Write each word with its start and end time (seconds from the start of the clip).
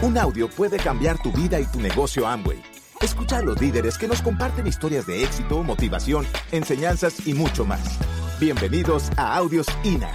Un 0.00 0.16
audio 0.16 0.48
puede 0.48 0.76
cambiar 0.76 1.20
tu 1.20 1.32
vida 1.32 1.58
y 1.58 1.66
tu 1.66 1.80
negocio 1.80 2.24
Amway. 2.24 2.62
Escucha 3.00 3.38
a 3.38 3.42
los 3.42 3.60
líderes 3.60 3.98
que 3.98 4.06
nos 4.06 4.22
comparten 4.22 4.64
historias 4.64 5.08
de 5.08 5.24
éxito, 5.24 5.64
motivación, 5.64 6.24
enseñanzas 6.52 7.26
y 7.26 7.34
mucho 7.34 7.64
más. 7.64 7.98
Bienvenidos 8.38 9.10
a 9.16 9.34
Audios 9.34 9.66
INA. 9.82 10.08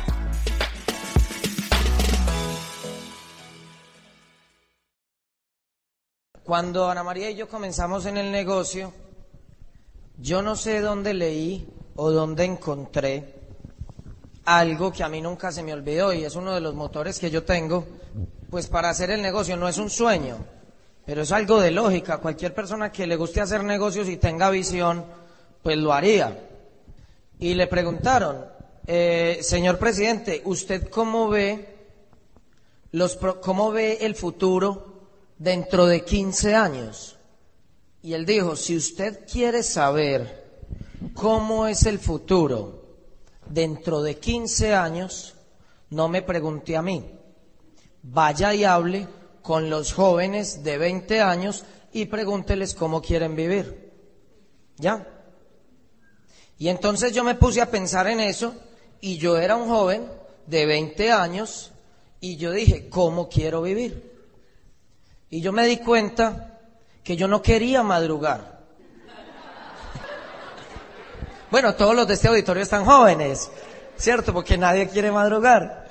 Cuando 6.45 6.89
Ana 6.89 7.03
María 7.03 7.29
y 7.29 7.35
yo 7.35 7.49
comenzamos 7.49 8.05
en 8.05 8.15
el 8.15 8.31
negocio, 8.31 8.93
yo 10.17 10.41
no 10.41 10.55
sé 10.55 10.79
dónde 10.79 11.13
leí 11.13 11.67
o 11.97 12.09
dónde 12.09 12.45
encontré 12.45 13.33
algo 14.45 14.93
que 14.93 15.03
a 15.03 15.09
mí 15.09 15.19
nunca 15.19 15.51
se 15.51 15.61
me 15.61 15.73
olvidó 15.73 16.13
y 16.13 16.23
es 16.23 16.37
uno 16.37 16.53
de 16.53 16.61
los 16.61 16.73
motores 16.73 17.19
que 17.19 17.29
yo 17.29 17.43
tengo, 17.43 17.85
pues 18.53 18.67
para 18.67 18.91
hacer 18.91 19.09
el 19.09 19.23
negocio 19.23 19.57
no 19.57 19.67
es 19.67 19.79
un 19.79 19.89
sueño, 19.89 20.37
pero 21.07 21.23
es 21.23 21.31
algo 21.31 21.59
de 21.59 21.71
lógica. 21.71 22.19
Cualquier 22.19 22.53
persona 22.53 22.91
que 22.91 23.07
le 23.07 23.15
guste 23.15 23.41
hacer 23.41 23.63
negocios 23.63 24.07
y 24.07 24.17
tenga 24.17 24.51
visión, 24.51 25.03
pues 25.63 25.75
lo 25.75 25.91
haría. 25.91 26.37
Y 27.39 27.55
le 27.55 27.65
preguntaron, 27.65 28.45
eh, 28.85 29.39
señor 29.41 29.79
presidente, 29.79 30.43
¿usted 30.45 30.87
cómo 30.89 31.29
ve 31.29 31.67
los 32.91 33.17
cómo 33.41 33.71
ve 33.71 33.97
el 34.01 34.13
futuro 34.13 35.01
dentro 35.39 35.87
de 35.87 36.03
15 36.03 36.53
años? 36.53 37.17
Y 38.03 38.13
él 38.13 38.23
dijo, 38.23 38.55
si 38.55 38.77
usted 38.77 39.25
quiere 39.25 39.63
saber 39.63 40.61
cómo 41.15 41.65
es 41.65 41.87
el 41.87 41.97
futuro 41.97 42.85
dentro 43.47 44.03
de 44.03 44.19
15 44.19 44.75
años, 44.75 45.33
no 45.89 46.07
me 46.07 46.21
pregunte 46.21 46.77
a 46.77 46.83
mí. 46.83 47.03
Vaya 48.03 48.53
y 48.53 48.63
hable 48.63 49.07
con 49.41 49.69
los 49.69 49.93
jóvenes 49.93 50.63
de 50.63 50.77
20 50.77 51.21
años 51.21 51.65
y 51.91 52.05
pregúnteles 52.05 52.75
cómo 52.75 53.01
quieren 53.01 53.35
vivir. 53.35 53.91
¿Ya? 54.77 55.07
Y 56.57 56.69
entonces 56.69 57.13
yo 57.13 57.23
me 57.23 57.35
puse 57.35 57.61
a 57.61 57.69
pensar 57.69 58.07
en 58.07 58.19
eso 58.19 58.55
y 59.01 59.17
yo 59.17 59.37
era 59.37 59.55
un 59.55 59.67
joven 59.67 60.09
de 60.47 60.65
20 60.65 61.11
años 61.11 61.71
y 62.19 62.37
yo 62.37 62.51
dije, 62.51 62.89
¿cómo 62.89 63.27
quiero 63.27 63.61
vivir? 63.61 64.11
Y 65.29 65.41
yo 65.41 65.51
me 65.51 65.65
di 65.65 65.77
cuenta 65.77 66.59
que 67.03 67.15
yo 67.15 67.27
no 67.27 67.41
quería 67.41 67.83
madrugar. 67.83 68.63
Bueno, 71.51 71.75
todos 71.75 71.95
los 71.95 72.07
de 72.07 72.15
este 72.15 72.29
auditorio 72.29 72.63
están 72.63 72.83
jóvenes, 72.83 73.51
¿cierto? 73.95 74.33
Porque 74.33 74.57
nadie 74.57 74.87
quiere 74.87 75.11
madrugar. 75.11 75.87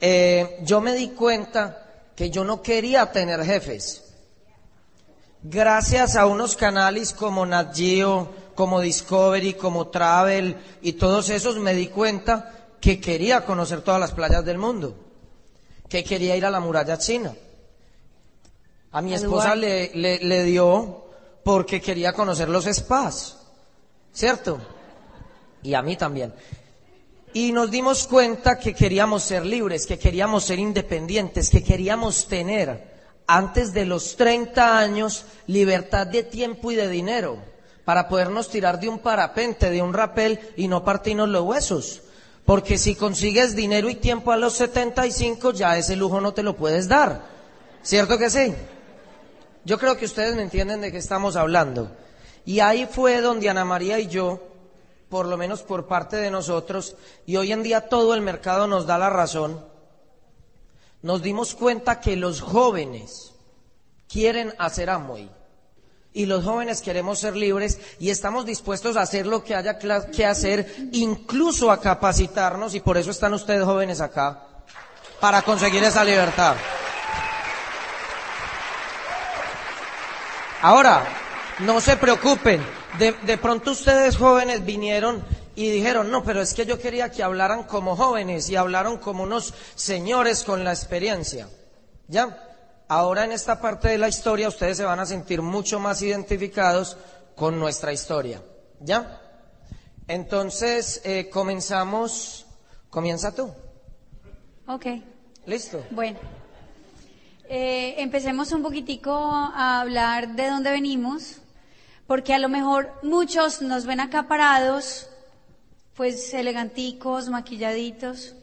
Eh, 0.00 0.60
yo 0.62 0.80
me 0.80 0.94
di 0.94 1.08
cuenta 1.08 1.82
que 2.14 2.30
yo 2.30 2.44
no 2.44 2.62
quería 2.62 3.10
tener 3.12 3.44
jefes. 3.44 4.02
Gracias 5.42 6.16
a 6.16 6.26
unos 6.26 6.56
canales 6.56 7.12
como 7.12 7.46
Nat 7.46 7.74
Geo, 7.74 8.32
como 8.54 8.80
Discovery, 8.80 9.54
como 9.54 9.88
Travel 9.88 10.56
y 10.82 10.94
todos 10.94 11.30
esos 11.30 11.58
me 11.58 11.74
di 11.74 11.88
cuenta 11.88 12.52
que 12.80 13.00
quería 13.00 13.44
conocer 13.44 13.82
todas 13.82 14.00
las 14.00 14.12
playas 14.12 14.44
del 14.44 14.58
mundo, 14.58 14.96
que 15.88 16.02
quería 16.04 16.36
ir 16.36 16.44
a 16.44 16.50
la 16.50 16.60
muralla 16.60 16.98
china. 16.98 17.34
A 18.92 19.02
mi 19.02 19.14
esposa 19.14 19.54
le, 19.54 19.90
le, 19.94 20.18
le 20.18 20.42
dio 20.44 21.04
porque 21.44 21.80
quería 21.80 22.12
conocer 22.12 22.48
los 22.48 22.64
spas, 22.64 23.36
¿cierto? 24.12 24.58
y 25.66 25.74
a 25.74 25.82
mí 25.82 25.96
también. 25.96 26.32
Y 27.36 27.52
nos 27.52 27.70
dimos 27.70 28.06
cuenta 28.06 28.58
que 28.58 28.72
queríamos 28.72 29.22
ser 29.22 29.44
libres, 29.44 29.86
que 29.86 29.98
queríamos 29.98 30.44
ser 30.44 30.58
independientes, 30.58 31.50
que 31.50 31.62
queríamos 31.62 32.28
tener 32.28 32.96
antes 33.26 33.74
de 33.74 33.84
los 33.84 34.16
30 34.16 34.78
años 34.78 35.26
libertad 35.46 36.06
de 36.06 36.22
tiempo 36.22 36.72
y 36.72 36.76
de 36.76 36.88
dinero 36.88 37.36
para 37.84 38.08
podernos 38.08 38.48
tirar 38.48 38.80
de 38.80 38.88
un 38.88 39.00
parapente, 39.00 39.68
de 39.68 39.82
un 39.82 39.92
rapel 39.92 40.40
y 40.56 40.66
no 40.66 40.82
partirnos 40.82 41.28
los 41.28 41.42
huesos. 41.42 42.00
Porque 42.46 42.78
si 42.78 42.94
consigues 42.94 43.54
dinero 43.54 43.90
y 43.90 43.96
tiempo 43.96 44.32
a 44.32 44.38
los 44.38 44.54
75, 44.54 45.52
ya 45.52 45.76
ese 45.76 45.94
lujo 45.94 46.22
no 46.22 46.32
te 46.32 46.42
lo 46.42 46.56
puedes 46.56 46.88
dar. 46.88 47.20
¿Cierto 47.82 48.16
que 48.16 48.30
sí? 48.30 48.54
Yo 49.66 49.78
creo 49.78 49.98
que 49.98 50.06
ustedes 50.06 50.34
me 50.36 50.42
entienden 50.42 50.80
de 50.80 50.90
qué 50.90 50.96
estamos 50.96 51.36
hablando. 51.36 51.94
Y 52.46 52.60
ahí 52.60 52.88
fue 52.90 53.20
donde 53.20 53.50
Ana 53.50 53.66
María 53.66 53.98
y 53.98 54.06
yo 54.06 54.55
por 55.08 55.26
lo 55.26 55.36
menos 55.36 55.62
por 55.62 55.86
parte 55.86 56.16
de 56.16 56.30
nosotros, 56.30 56.96
y 57.26 57.36
hoy 57.36 57.52
en 57.52 57.62
día 57.62 57.88
todo 57.88 58.14
el 58.14 58.20
mercado 58.20 58.66
nos 58.66 58.86
da 58.86 58.98
la 58.98 59.10
razón, 59.10 59.64
nos 61.02 61.22
dimos 61.22 61.54
cuenta 61.54 62.00
que 62.00 62.16
los 62.16 62.40
jóvenes 62.40 63.32
quieren 64.08 64.54
hacer 64.58 64.90
Amway. 64.90 65.30
Y 66.12 66.24
los 66.24 66.44
jóvenes 66.44 66.80
queremos 66.80 67.18
ser 67.18 67.36
libres 67.36 67.78
y 67.98 68.08
estamos 68.08 68.46
dispuestos 68.46 68.96
a 68.96 69.02
hacer 69.02 69.26
lo 69.26 69.44
que 69.44 69.54
haya 69.54 69.78
que 69.78 70.24
hacer, 70.24 70.88
incluso 70.92 71.70
a 71.70 71.80
capacitarnos, 71.80 72.74
y 72.74 72.80
por 72.80 72.96
eso 72.96 73.10
están 73.10 73.34
ustedes 73.34 73.64
jóvenes 73.64 74.00
acá, 74.00 74.42
para 75.20 75.42
conseguir 75.42 75.84
esa 75.84 76.02
libertad. 76.02 76.56
Ahora, 80.62 81.04
no 81.60 81.80
se 81.80 81.96
preocupen, 81.96 82.64
de, 82.98 83.38
pronto 83.38 83.72
ustedes 83.72 84.16
jóvenes 84.16 84.64
vinieron 84.64 85.24
y 85.54 85.70
dijeron, 85.70 86.10
no, 86.10 86.22
pero 86.22 86.40
es 86.40 86.54
que 86.54 86.66
yo 86.66 86.78
quería 86.78 87.10
que 87.10 87.22
hablaran 87.22 87.64
como 87.64 87.96
jóvenes 87.96 88.48
y 88.50 88.56
hablaron 88.56 88.98
como 88.98 89.22
unos 89.22 89.54
señores 89.74 90.44
con 90.44 90.64
la 90.64 90.72
experiencia. 90.72 91.48
¿Ya? 92.08 92.42
Ahora 92.88 93.24
en 93.24 93.32
esta 93.32 93.60
parte 93.60 93.88
de 93.88 93.98
la 93.98 94.08
historia 94.08 94.48
ustedes 94.48 94.76
se 94.76 94.84
van 94.84 95.00
a 95.00 95.06
sentir 95.06 95.42
mucho 95.42 95.80
más 95.80 96.02
identificados 96.02 96.96
con 97.34 97.58
nuestra 97.58 97.92
historia. 97.92 98.42
¿Ya? 98.80 99.20
Entonces, 100.08 101.00
eh, 101.04 101.28
comenzamos. 101.30 102.46
Comienza 102.90 103.34
tú. 103.34 103.52
Ok. 104.68 104.86
Listo. 105.46 105.84
Bueno. 105.90 106.18
Eh, 107.48 107.94
empecemos 107.98 108.52
un 108.52 108.62
poquitico 108.62 109.12
a 109.12 109.80
hablar 109.80 110.34
de 110.34 110.48
dónde 110.48 110.70
venimos 110.70 111.40
porque 112.06 112.34
a 112.34 112.38
lo 112.38 112.48
mejor 112.48 112.92
muchos 113.02 113.62
nos 113.62 113.86
ven 113.86 114.00
acá 114.00 114.28
parados, 114.28 115.08
pues 115.94 116.32
eleganticos, 116.34 117.28
maquilladitos, 117.28 118.34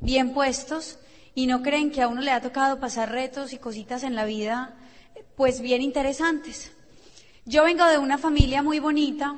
bien 0.00 0.32
puestos, 0.32 0.98
y 1.34 1.46
no 1.46 1.62
creen 1.62 1.90
que 1.90 2.02
a 2.02 2.08
uno 2.08 2.20
le 2.20 2.30
ha 2.30 2.40
tocado 2.40 2.80
pasar 2.80 3.10
retos 3.10 3.52
y 3.52 3.58
cositas 3.58 4.02
en 4.02 4.14
la 4.14 4.24
vida, 4.24 4.74
pues 5.36 5.60
bien 5.60 5.82
interesantes. 5.82 6.72
Yo 7.44 7.64
vengo 7.64 7.86
de 7.86 7.98
una 7.98 8.18
familia 8.18 8.62
muy 8.62 8.78
bonita, 8.78 9.36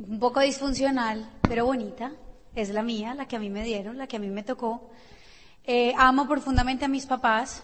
un 0.00 0.18
poco 0.18 0.40
disfuncional, 0.40 1.28
pero 1.42 1.66
bonita, 1.66 2.12
es 2.54 2.70
la 2.70 2.82
mía, 2.82 3.14
la 3.14 3.26
que 3.26 3.36
a 3.36 3.38
mí 3.38 3.50
me 3.50 3.64
dieron, 3.64 3.98
la 3.98 4.06
que 4.06 4.16
a 4.16 4.20
mí 4.20 4.28
me 4.28 4.42
tocó. 4.42 4.90
Eh, 5.64 5.92
amo 5.96 6.26
profundamente 6.26 6.84
a 6.84 6.88
mis 6.88 7.06
papás, 7.06 7.62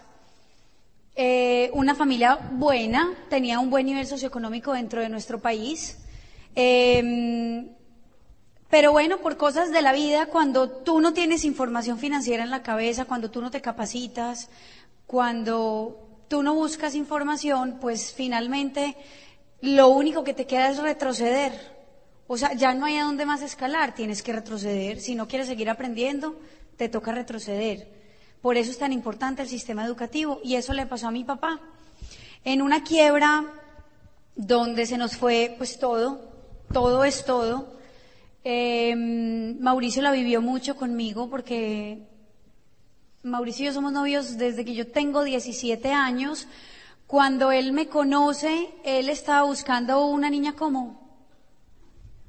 eh, 1.21 1.69
una 1.73 1.95
familia 1.95 2.39
buena, 2.53 3.13
tenía 3.29 3.59
un 3.59 3.69
buen 3.69 3.85
nivel 3.85 4.07
socioeconómico 4.07 4.71
dentro 4.71 5.01
de 5.01 5.09
nuestro 5.09 5.41
país. 5.41 5.97
Em, 6.55 7.71
pero 8.69 8.93
bueno, 8.93 9.17
por 9.17 9.35
cosas 9.35 9.69
de 9.73 9.81
la 9.81 9.91
vida, 9.91 10.27
cuando 10.27 10.69
tú 10.69 11.01
no 11.01 11.11
tienes 11.11 11.43
información 11.43 11.99
financiera 11.99 12.45
en 12.45 12.49
la 12.49 12.63
cabeza, 12.63 13.03
cuando 13.03 13.29
tú 13.29 13.41
no 13.41 13.51
te 13.51 13.59
capacitas, 13.59 14.49
cuando 15.07 16.23
tú 16.29 16.41
no 16.41 16.55
buscas 16.55 16.95
información, 16.95 17.79
pues 17.81 18.13
finalmente 18.13 18.95
lo 19.59 19.89
único 19.89 20.23
que 20.23 20.33
te 20.33 20.47
queda 20.47 20.69
es 20.69 20.77
retroceder. 20.77 21.51
O 22.27 22.37
sea, 22.37 22.53
ya 22.53 22.73
no 22.73 22.85
hay 22.85 22.95
a 22.95 23.03
dónde 23.03 23.25
más 23.25 23.41
escalar, 23.41 23.93
tienes 23.93 24.23
que 24.23 24.31
retroceder. 24.31 25.01
Si 25.01 25.15
no 25.15 25.27
quieres 25.27 25.47
seguir 25.47 25.69
aprendiendo, 25.69 26.39
te 26.77 26.87
toca 26.87 27.11
retroceder. 27.11 27.98
Por 28.41 28.57
eso 28.57 28.71
es 28.71 28.77
tan 28.77 28.93
importante 28.93 29.41
el 29.41 29.49
sistema 29.49 29.85
educativo 29.85 30.39
y 30.43 30.55
eso 30.55 30.73
le 30.73 30.85
pasó 30.85 31.07
a 31.07 31.11
mi 31.11 31.23
papá. 31.23 31.59
En 32.45 32.61
una 32.61 32.83
quiebra 32.83 33.45
donde 34.35 34.85
se 34.85 34.97
nos 34.97 35.17
fue 35.17 35.55
pues 35.57 35.77
todo, 35.77 36.21
todo 36.71 37.03
es 37.03 37.25
todo. 37.25 37.77
Em, 38.43 39.59
Mauricio 39.59 40.01
la 40.01 40.11
vivió 40.11 40.41
mucho 40.41 40.77
conmigo 40.77 41.29
porque 41.29 42.07
Mauricio 43.23 43.63
y 43.63 43.67
yo 43.67 43.73
somos 43.73 43.91
novios 43.91 44.37
desde 44.37 44.63
que 44.63 44.73
yo 44.73 44.87
tengo 44.87 45.23
17 45.23 45.91
años. 45.91 46.47
Cuando 47.05 47.51
él 47.51 47.73
me 47.73 47.87
conoce, 47.87 48.69
él 48.85 49.09
estaba 49.09 49.43
buscando 49.43 50.05
una 50.05 50.29
niña 50.29 50.53
como... 50.55 51.09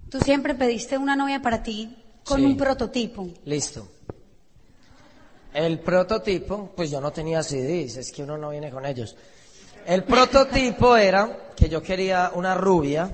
Tú 0.08 0.18
siempre 0.20 0.54
pediste 0.54 0.98
una 0.98 1.14
novia 1.14 1.40
para 1.40 1.62
ti 1.62 1.94
con 2.24 2.44
un 2.44 2.56
prototipo. 2.56 3.28
Listo. 3.44 3.88
El 5.52 5.80
prototipo, 5.80 6.70
pues 6.76 6.90
yo 6.90 7.00
no 7.00 7.12
tenía 7.12 7.42
CDs, 7.42 7.96
es 7.96 8.12
que 8.12 8.22
uno 8.22 8.38
no 8.38 8.50
viene 8.50 8.70
con 8.70 8.86
ellos. 8.86 9.16
El 9.86 10.04
prototipo 10.04 10.96
era 10.96 11.50
que 11.56 11.68
yo 11.68 11.82
quería 11.82 12.30
una 12.34 12.54
rubia 12.54 13.10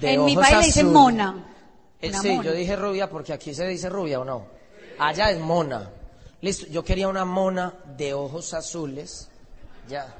de 0.00 0.12
en 0.12 0.24
mi 0.24 0.34
país 0.34 0.58
le 0.58 0.66
dicen 0.66 0.92
mona. 0.92 1.52
Eh, 2.00 2.12
sí, 2.12 2.38
yo 2.42 2.52
dije 2.52 2.76
rubia 2.76 3.08
porque 3.08 3.32
aquí 3.32 3.54
se 3.54 3.66
dice 3.66 3.88
rubia 3.88 4.20
o 4.20 4.24
no. 4.24 4.46
Allá 4.98 5.30
es 5.30 5.38
mona. 5.38 5.90
Listo, 6.42 6.66
yo 6.66 6.84
quería 6.84 7.08
una 7.08 7.24
mona 7.24 7.72
de 7.96 8.12
ojos 8.14 8.52
azules, 8.54 9.28
Ya. 9.88 10.14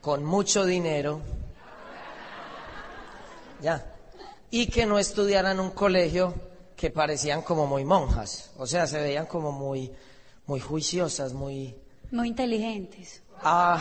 Con 0.00 0.24
mucho 0.24 0.64
dinero. 0.64 1.20
Ya. 3.60 3.84
Y 4.50 4.68
que 4.68 4.86
no 4.86 4.98
estudiaran 4.98 5.52
en 5.52 5.60
un 5.60 5.70
colegio 5.70 6.34
que 6.76 6.90
parecían 6.90 7.42
como 7.42 7.66
muy 7.66 7.84
monjas. 7.84 8.50
O 8.58 8.66
sea, 8.66 8.86
se 8.86 9.00
veían 9.00 9.26
como 9.26 9.50
muy, 9.50 9.90
muy 10.46 10.60
juiciosas, 10.60 11.32
muy... 11.32 11.74
Muy 12.10 12.28
inteligentes. 12.28 13.22
Ah. 13.42 13.80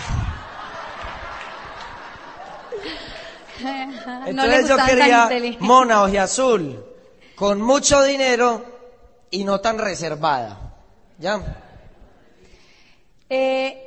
no 3.62 4.25
le 4.25 4.30
Entonces 4.30 4.69
yo 4.69 4.77
quería 4.86 5.30
mona 5.59 6.03
azul 6.24 6.83
con 7.36 7.62
mucho 7.62 8.01
dinero 8.03 8.65
y 9.30 9.44
no 9.44 9.59
tan 9.59 9.77
reservada. 9.77 10.74
¿Ya? 11.18 11.62
Eh, 13.30 13.81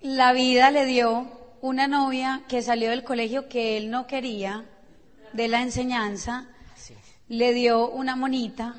la 0.00 0.32
vida 0.32 0.70
le 0.70 0.84
dio 0.84 1.26
una 1.60 1.86
novia 1.86 2.42
que 2.48 2.62
salió 2.62 2.90
del 2.90 3.04
colegio 3.04 3.48
que 3.48 3.76
él 3.76 3.90
no 3.90 4.06
quería, 4.06 4.64
de 5.32 5.48
la 5.48 5.62
enseñanza, 5.62 6.48
le 7.32 7.54
dio 7.54 7.88
una 7.88 8.14
monita, 8.14 8.74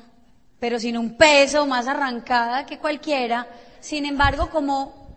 pero 0.60 0.78
sin 0.78 0.96
un 0.96 1.16
peso, 1.16 1.66
más 1.66 1.88
arrancada 1.88 2.64
que 2.64 2.78
cualquiera. 2.78 3.48
Sin 3.80 4.06
embargo, 4.06 4.48
como 4.48 5.08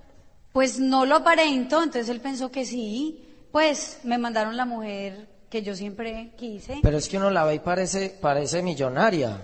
pues 0.51 0.79
no 0.79 1.05
lo 1.05 1.17
aparento, 1.17 1.83
entonces 1.83 2.09
él 2.09 2.19
pensó 2.19 2.49
que 2.49 2.65
sí, 2.65 3.23
pues 3.51 3.99
me 4.03 4.17
mandaron 4.17 4.57
la 4.57 4.65
mujer 4.65 5.27
que 5.51 5.61
yo 5.61 5.75
siempre 5.75 6.31
quise. 6.35 6.79
Pero 6.81 6.97
es 6.97 7.07
que 7.07 7.17
uno 7.17 7.29
la 7.29 7.43
ve 7.43 7.53
y 7.53 7.59
parece, 7.59 8.17
parece 8.19 8.63
millonaria. 8.63 9.39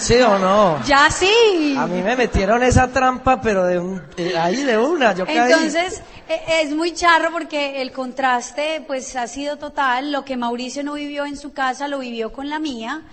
¿Sí 0.00 0.16
o 0.22 0.40
no? 0.40 0.82
Ya 0.86 1.08
sí. 1.08 1.76
A 1.78 1.86
mí 1.86 2.02
me 2.02 2.16
metieron 2.16 2.64
esa 2.64 2.88
trampa, 2.88 3.40
pero 3.40 3.64
de 3.64 3.78
un, 3.78 4.02
eh, 4.16 4.36
ahí 4.36 4.64
de 4.64 4.76
una, 4.76 5.14
yo 5.14 5.24
caí. 5.24 5.36
Entonces, 5.36 6.02
eh, 6.28 6.62
es 6.64 6.74
muy 6.74 6.94
charro 6.94 7.30
porque 7.30 7.80
el 7.80 7.92
contraste 7.92 8.82
pues 8.88 9.14
ha 9.14 9.28
sido 9.28 9.56
total. 9.56 10.10
Lo 10.10 10.24
que 10.24 10.36
Mauricio 10.36 10.82
no 10.82 10.94
vivió 10.94 11.24
en 11.26 11.36
su 11.36 11.52
casa, 11.52 11.86
lo 11.86 12.00
vivió 12.00 12.32
con 12.32 12.50
la 12.50 12.58
mía. 12.58 13.04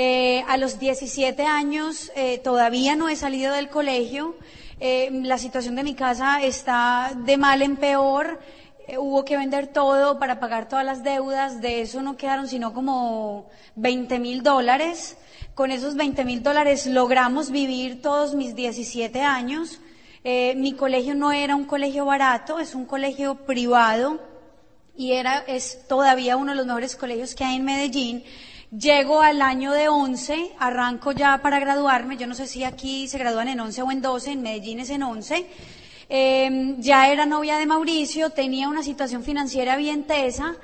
Eh, 0.00 0.44
a 0.46 0.56
los 0.58 0.78
17 0.78 1.42
años 1.42 2.12
eh, 2.14 2.38
todavía 2.38 2.94
no 2.94 3.08
he 3.08 3.16
salido 3.16 3.52
del 3.52 3.68
colegio. 3.68 4.36
Eh, 4.78 5.10
la 5.24 5.38
situación 5.38 5.74
de 5.74 5.82
mi 5.82 5.96
casa 5.96 6.40
está 6.40 7.10
de 7.16 7.36
mal 7.36 7.62
en 7.62 7.74
peor. 7.74 8.38
Eh, 8.86 8.96
hubo 8.96 9.24
que 9.24 9.36
vender 9.36 9.66
todo 9.66 10.20
para 10.20 10.38
pagar 10.38 10.68
todas 10.68 10.84
las 10.84 11.02
deudas. 11.02 11.60
De 11.60 11.80
eso 11.80 12.00
no 12.00 12.16
quedaron 12.16 12.46
sino 12.46 12.72
como 12.72 13.50
20 13.74 14.20
mil 14.20 14.44
dólares. 14.44 15.18
Con 15.56 15.72
esos 15.72 15.96
20 15.96 16.24
mil 16.24 16.44
dólares 16.44 16.86
logramos 16.86 17.50
vivir 17.50 18.00
todos 18.00 18.36
mis 18.36 18.54
17 18.54 19.20
años. 19.22 19.80
Mi 20.22 20.74
colegio 20.74 21.16
no 21.16 21.32
era 21.32 21.56
un 21.56 21.64
colegio 21.64 22.04
barato, 22.04 22.60
es 22.60 22.76
un 22.76 22.84
colegio 22.84 23.46
privado 23.46 24.20
y 24.94 25.12
era, 25.12 25.38
es 25.38 25.86
todavía 25.88 26.36
uno 26.36 26.52
de 26.52 26.56
los 26.56 26.66
mejores 26.66 26.94
colegios 26.94 27.34
que 27.34 27.44
hay 27.44 27.56
en 27.56 27.64
Medellín. 27.64 28.24
Llego 28.70 29.22
al 29.22 29.40
año 29.40 29.72
de 29.72 29.88
11, 29.88 30.52
arranco 30.58 31.12
ya 31.12 31.40
para 31.40 31.58
graduarme, 31.58 32.18
yo 32.18 32.26
no 32.26 32.34
sé 32.34 32.46
si 32.46 32.64
aquí 32.64 33.08
se 33.08 33.16
gradúan 33.16 33.48
en 33.48 33.60
11 33.60 33.80
o 33.80 33.90
en 33.90 34.02
12, 34.02 34.32
en 34.32 34.42
Medellín 34.42 34.80
es 34.80 34.90
en 34.90 35.02
11. 35.02 35.46
Eh, 36.10 36.74
ya 36.78 37.10
era 37.10 37.24
novia 37.24 37.56
de 37.56 37.64
Mauricio, 37.64 38.28
tenía 38.28 38.68
una 38.68 38.82
situación 38.82 39.24
financiera 39.24 39.76
bien 39.76 40.04
tesa. 40.04 40.54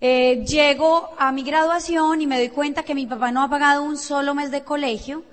Eh, 0.00 0.44
llego 0.46 1.10
a 1.18 1.32
mi 1.32 1.42
graduación 1.42 2.22
y 2.22 2.28
me 2.28 2.38
doy 2.38 2.50
cuenta 2.50 2.84
que 2.84 2.94
mi 2.94 3.06
papá 3.06 3.32
no 3.32 3.42
ha 3.42 3.50
pagado 3.50 3.82
un 3.82 3.96
solo 3.96 4.32
mes 4.32 4.52
de 4.52 4.62
colegio. 4.62 5.24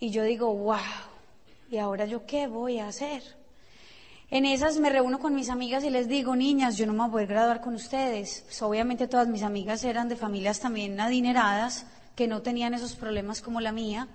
Y 0.00 0.10
yo 0.10 0.24
digo, 0.24 0.52
wow, 0.52 0.78
¿y 1.70 1.78
ahora 1.78 2.06
yo 2.06 2.26
qué 2.26 2.48
voy 2.48 2.80
a 2.80 2.88
hacer? 2.88 3.22
En 4.32 4.46
esas 4.46 4.78
me 4.78 4.90
reúno 4.90 5.18
con 5.18 5.34
mis 5.34 5.48
amigas 5.48 5.82
y 5.82 5.90
les 5.90 6.06
digo, 6.06 6.36
niñas, 6.36 6.76
yo 6.76 6.86
no 6.86 6.92
me 6.92 7.00
voy 7.00 7.08
a 7.08 7.10
poder 7.10 7.26
graduar 7.26 7.60
con 7.60 7.74
ustedes. 7.74 8.42
Pues 8.46 8.62
obviamente 8.62 9.08
todas 9.08 9.26
mis 9.26 9.42
amigas 9.42 9.82
eran 9.82 10.08
de 10.08 10.14
familias 10.14 10.60
también 10.60 11.00
adineradas, 11.00 11.84
que 12.14 12.28
no 12.28 12.40
tenían 12.40 12.72
esos 12.72 12.94
problemas 12.94 13.40
como 13.40 13.60
la 13.60 13.72
mía. 13.72 14.06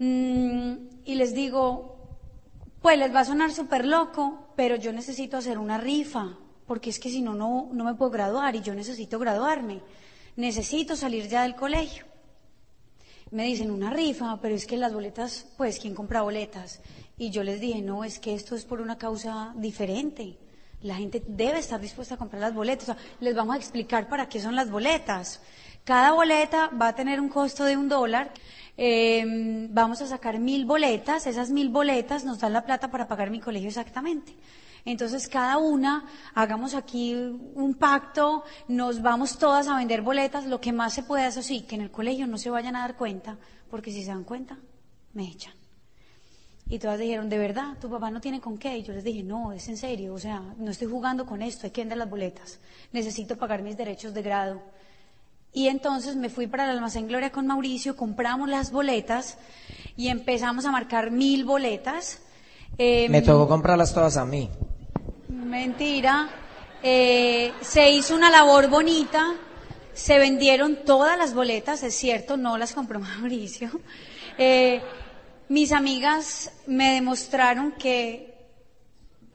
Mm, 0.00 0.72
y 1.04 1.14
les 1.14 1.32
digo, 1.32 1.96
pues 2.82 2.98
les 2.98 3.14
va 3.14 3.20
a 3.20 3.24
sonar 3.24 3.52
súper 3.52 3.86
loco, 3.86 4.48
pero 4.56 4.74
yo 4.74 4.92
necesito 4.92 5.36
hacer 5.36 5.58
una 5.58 5.78
rifa, 5.78 6.36
porque 6.66 6.90
es 6.90 6.98
que 6.98 7.08
si 7.08 7.22
no, 7.22 7.34
no, 7.34 7.68
no 7.72 7.84
me 7.84 7.94
puedo 7.94 8.10
graduar 8.10 8.56
y 8.56 8.62
yo 8.62 8.74
necesito 8.74 9.20
graduarme. 9.20 9.80
Necesito 10.34 10.96
salir 10.96 11.28
ya 11.28 11.44
del 11.44 11.54
colegio. 11.54 12.04
Me 13.30 13.44
dicen 13.44 13.70
una 13.70 13.90
rifa, 13.90 14.40
pero 14.40 14.56
es 14.56 14.66
que 14.66 14.76
las 14.76 14.92
boletas, 14.92 15.46
pues, 15.56 15.78
¿quién 15.78 15.94
compra 15.94 16.22
boletas? 16.22 16.80
Y 17.18 17.30
yo 17.30 17.42
les 17.42 17.60
dije, 17.60 17.80
no, 17.80 18.04
es 18.04 18.18
que 18.18 18.34
esto 18.34 18.54
es 18.54 18.64
por 18.64 18.80
una 18.80 18.98
causa 18.98 19.54
diferente. 19.56 20.38
La 20.82 20.96
gente 20.96 21.22
debe 21.26 21.58
estar 21.58 21.80
dispuesta 21.80 22.14
a 22.14 22.18
comprar 22.18 22.42
las 22.42 22.54
boletas. 22.54 22.90
O 22.90 22.92
sea, 22.94 23.02
les 23.20 23.34
vamos 23.34 23.56
a 23.56 23.58
explicar 23.58 24.08
para 24.08 24.28
qué 24.28 24.40
son 24.40 24.54
las 24.54 24.70
boletas. 24.70 25.40
Cada 25.84 26.12
boleta 26.12 26.68
va 26.68 26.88
a 26.88 26.94
tener 26.94 27.20
un 27.20 27.28
costo 27.28 27.64
de 27.64 27.76
un 27.76 27.88
dólar. 27.88 28.32
Eh, 28.76 29.68
vamos 29.70 30.02
a 30.02 30.06
sacar 30.06 30.38
mil 30.38 30.66
boletas. 30.66 31.26
Esas 31.26 31.50
mil 31.50 31.70
boletas 31.70 32.24
nos 32.24 32.40
dan 32.40 32.52
la 32.52 32.66
plata 32.66 32.90
para 32.90 33.08
pagar 33.08 33.30
mi 33.30 33.40
colegio 33.40 33.68
exactamente. 33.68 34.36
Entonces, 34.84 35.26
cada 35.26 35.58
una, 35.58 36.04
hagamos 36.34 36.74
aquí 36.74 37.12
un 37.12 37.74
pacto, 37.74 38.44
nos 38.68 39.02
vamos 39.02 39.36
todas 39.36 39.66
a 39.66 39.76
vender 39.76 40.00
boletas, 40.00 40.46
lo 40.46 40.60
que 40.60 40.72
más 40.72 40.94
se 40.94 41.02
puede 41.02 41.24
hacer, 41.24 41.42
sí, 41.42 41.62
que 41.62 41.74
en 41.74 41.80
el 41.80 41.90
colegio 41.90 42.28
no 42.28 42.38
se 42.38 42.50
vayan 42.50 42.76
a 42.76 42.82
dar 42.82 42.96
cuenta, 42.96 43.36
porque 43.68 43.90
si 43.90 44.04
se 44.04 44.10
dan 44.10 44.22
cuenta, 44.22 44.56
me 45.12 45.26
echan. 45.26 45.65
Y 46.68 46.78
todas 46.80 46.98
dijeron, 46.98 47.28
¿de 47.28 47.38
verdad? 47.38 47.76
¿Tu 47.80 47.88
papá 47.88 48.10
no 48.10 48.20
tiene 48.20 48.40
con 48.40 48.58
qué? 48.58 48.76
Y 48.78 48.82
yo 48.82 48.92
les 48.92 49.04
dije, 49.04 49.22
no, 49.22 49.52
es 49.52 49.68
en 49.68 49.76
serio, 49.76 50.14
o 50.14 50.18
sea, 50.18 50.42
no 50.58 50.70
estoy 50.70 50.88
jugando 50.88 51.24
con 51.24 51.40
esto, 51.42 51.66
hay 51.66 51.70
que 51.70 51.82
vender 51.82 51.98
las 51.98 52.10
boletas. 52.10 52.58
Necesito 52.92 53.36
pagar 53.36 53.62
mis 53.62 53.76
derechos 53.76 54.12
de 54.14 54.22
grado. 54.22 54.60
Y 55.52 55.68
entonces 55.68 56.16
me 56.16 56.28
fui 56.28 56.48
para 56.48 56.64
el 56.64 56.70
almacén 56.70 57.06
Gloria 57.06 57.30
con 57.30 57.46
Mauricio, 57.46 57.96
compramos 57.96 58.48
las 58.48 58.72
boletas 58.72 59.38
y 59.96 60.08
empezamos 60.08 60.66
a 60.66 60.72
marcar 60.72 61.10
mil 61.12 61.44
boletas. 61.44 62.20
Eh, 62.78 63.08
Me 63.08 63.22
tocó 63.22 63.46
comprarlas 63.48 63.94
todas 63.94 64.16
a 64.16 64.26
mí. 64.26 64.50
Mentira. 65.28 66.28
Eh, 66.82 67.52
se 67.62 67.90
hizo 67.90 68.14
una 68.14 68.30
labor 68.30 68.68
bonita, 68.68 69.34
se 69.94 70.18
vendieron 70.18 70.80
todas 70.84 71.16
las 71.16 71.32
boletas, 71.32 71.82
es 71.84 71.94
cierto, 71.94 72.36
no 72.36 72.58
las 72.58 72.72
compró 72.74 73.00
Mauricio. 73.20 73.70
Eh, 74.36 74.82
mis 75.48 75.72
amigas 75.72 76.52
me 76.66 76.94
demostraron 76.94 77.72
que 77.72 78.34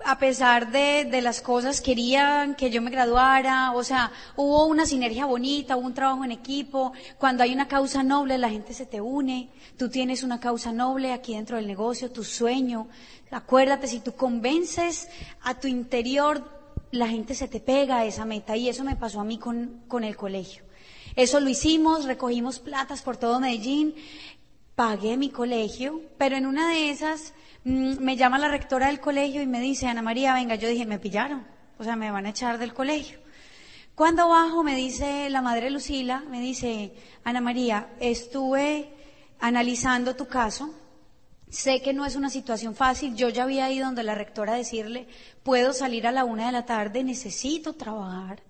a 0.04 0.18
pesar 0.18 0.72
de, 0.72 1.06
de, 1.06 1.22
las 1.22 1.42
cosas 1.42 1.80
querían 1.80 2.56
que 2.56 2.72
yo 2.72 2.82
me 2.82 2.90
graduara, 2.90 3.74
o 3.74 3.84
sea, 3.84 4.12
hubo 4.36 4.66
una 4.66 4.88
sinergia 4.88 5.28
bonita, 5.28 5.78
hubo 5.78 5.86
un 5.86 5.94
trabajo 5.94 6.26
en 6.26 6.32
equipo, 6.32 6.92
cuando 7.20 7.44
hay 7.44 7.54
una 7.54 7.68
causa 7.68 8.02
noble 8.02 8.40
la 8.40 8.50
gente 8.50 8.74
se 8.74 8.88
te 8.88 9.00
une, 9.00 9.50
tú 9.78 9.90
tienes 9.90 10.24
una 10.24 10.40
causa 10.40 10.72
noble 10.72 11.14
aquí 11.14 11.36
dentro 11.36 11.58
del 11.58 11.68
negocio, 11.68 12.12
tu 12.12 12.24
sueño, 12.24 12.88
acuérdate, 13.30 13.88
si 13.88 14.00
tú 14.00 14.14
convences 14.16 15.08
a 15.42 15.60
tu 15.60 15.68
interior, 15.68 16.62
la 16.92 17.08
gente 17.08 17.36
se 17.36 17.48
te 17.48 17.60
pega 17.60 17.98
a 17.98 18.06
esa 18.06 18.26
meta. 18.26 18.56
Y 18.56 18.70
eso 18.70 18.84
me 18.84 18.96
pasó 18.96 19.22
a 19.22 19.24
mí 19.24 19.38
con, 19.38 19.84
con 19.88 20.04
el 20.04 20.16
colegio. 20.16 20.64
Eso 21.16 21.40
lo 21.40 21.50
hicimos, 21.50 22.06
recogimos 22.06 22.60
platas 22.60 23.02
por 23.02 23.18
todo 23.18 23.40
Medellín, 23.40 23.96
pagué 24.82 25.16
mi 25.16 25.30
colegio, 25.30 26.02
pero 26.18 26.36
en 26.36 26.48
una 26.48 26.68
de 26.68 26.90
esas 26.90 27.36
mm, 27.66 28.00
me 28.00 28.18
llama 28.18 28.40
la 28.40 28.48
rectora 28.48 28.88
del 28.88 29.00
colegio 29.00 29.40
y 29.44 29.46
me 29.46 29.60
dice, 29.60 29.86
Ana 29.86 30.02
María, 30.02 30.34
venga, 30.34 30.56
yo 30.56 30.68
dije, 30.68 30.88
me 30.88 30.98
pillaron, 30.98 31.46
o 31.78 31.84
sea, 31.84 31.96
me 31.96 32.10
van 32.10 32.26
a 32.26 32.30
echar 32.30 32.58
del 32.58 32.74
colegio. 32.74 33.20
Cuando 33.94 34.28
bajo 34.28 34.64
me 34.64 34.76
dice 34.76 35.30
la 35.30 35.44
madre 35.44 35.70
Lucila, 35.70 36.24
me 36.32 36.42
dice, 36.42 36.96
Ana 37.24 37.42
María, 37.42 37.90
estuve 38.00 38.90
analizando 39.40 40.16
tu 40.16 40.28
caso, 40.28 40.74
sé 41.52 41.84
que 41.84 41.94
no 41.94 42.04
es 42.04 42.16
una 42.16 42.32
situación 42.32 42.74
fácil, 42.74 43.16
yo 43.16 43.30
ya 43.30 43.44
había 43.44 43.70
ido 43.70 43.86
donde 43.86 44.02
la 44.02 44.16
rectora 44.16 44.54
a 44.54 44.58
decirle, 44.58 45.08
puedo 45.44 45.74
salir 45.74 46.08
a 46.08 46.12
la 46.12 46.26
una 46.26 46.48
de 46.48 46.54
la 46.54 46.66
tarde, 46.66 47.04
necesito 47.04 47.74
trabajar. 47.74 48.42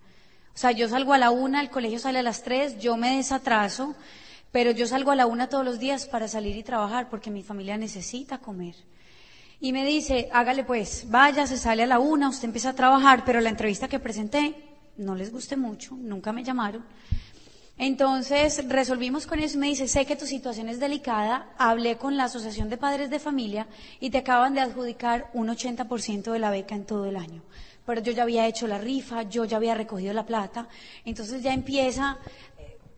O 0.56 0.58
sea, 0.58 0.72
yo 0.72 0.88
salgo 0.88 1.12
a 1.12 1.18
la 1.18 1.30
una, 1.30 1.60
el 1.60 1.70
colegio 1.70 2.00
sale 2.00 2.20
a 2.20 2.24
las 2.24 2.42
tres, 2.42 2.80
yo 2.80 2.96
me 2.96 3.18
desatraso, 3.18 3.96
pero 4.52 4.72
yo 4.72 4.88
salgo 4.88 5.12
a 5.12 5.16
la 5.16 5.26
una 5.26 5.50
todos 5.50 5.66
los 5.66 5.80
días 5.80 6.08
para 6.08 6.28
salir 6.28 6.58
y 6.58 6.64
trabajar 6.64 7.10
porque 7.10 7.32
mi 7.32 7.44
familia 7.44 7.78
necesita 7.78 8.40
comer. 8.40 8.76
Y 9.60 9.74
me 9.74 9.86
dice, 9.86 10.28
hágale 10.34 10.64
pues, 10.64 11.06
vaya, 11.10 11.46
se 11.46 11.58
sale 11.58 11.84
a 11.84 11.88
la 11.88 12.00
una, 12.00 12.30
usted 12.30 12.46
empieza 12.46 12.70
a 12.70 12.76
trabajar, 12.76 13.24
pero 13.26 13.40
la 13.42 13.50
entrevista 13.50 13.88
que 13.88 14.00
presenté 14.00 14.56
no 14.98 15.16
les 15.16 15.32
guste 15.32 15.56
mucho, 15.56 15.96
nunca 15.96 16.34
me 16.34 16.44
llamaron. 16.44 16.84
Entonces 17.78 18.64
resolvimos 18.68 19.26
con 19.26 19.40
eso 19.40 19.58
me 19.58 19.68
dice, 19.68 19.88
sé 19.88 20.06
que 20.06 20.16
tu 20.16 20.28
situación 20.28 20.70
es 20.70 20.80
delicada, 20.80 21.50
hablé 21.58 21.98
con 21.98 22.16
la 22.16 22.26
Asociación 22.26 22.70
de 22.70 22.78
Padres 22.78 23.10
de 23.10 23.18
Familia 23.18 23.68
y 24.00 24.12
te 24.12 24.20
acaban 24.20 24.54
de 24.54 24.62
adjudicar 24.62 25.32
un 25.34 25.48
80% 25.48 26.32
de 26.32 26.40
la 26.40 26.52
beca 26.52 26.76
en 26.76 26.86
todo 26.86 27.06
el 27.06 27.16
año. 27.16 27.42
Pero 27.84 28.02
yo 28.02 28.12
ya 28.12 28.22
había 28.22 28.46
hecho 28.46 28.68
la 28.68 28.78
rifa, 28.78 29.24
yo 29.24 29.46
ya 29.46 29.58
había 29.58 29.74
recogido 29.74 30.14
la 30.14 30.28
plata, 30.28 30.68
entonces 31.06 31.42
ya 31.42 31.54
empieza 31.54 32.20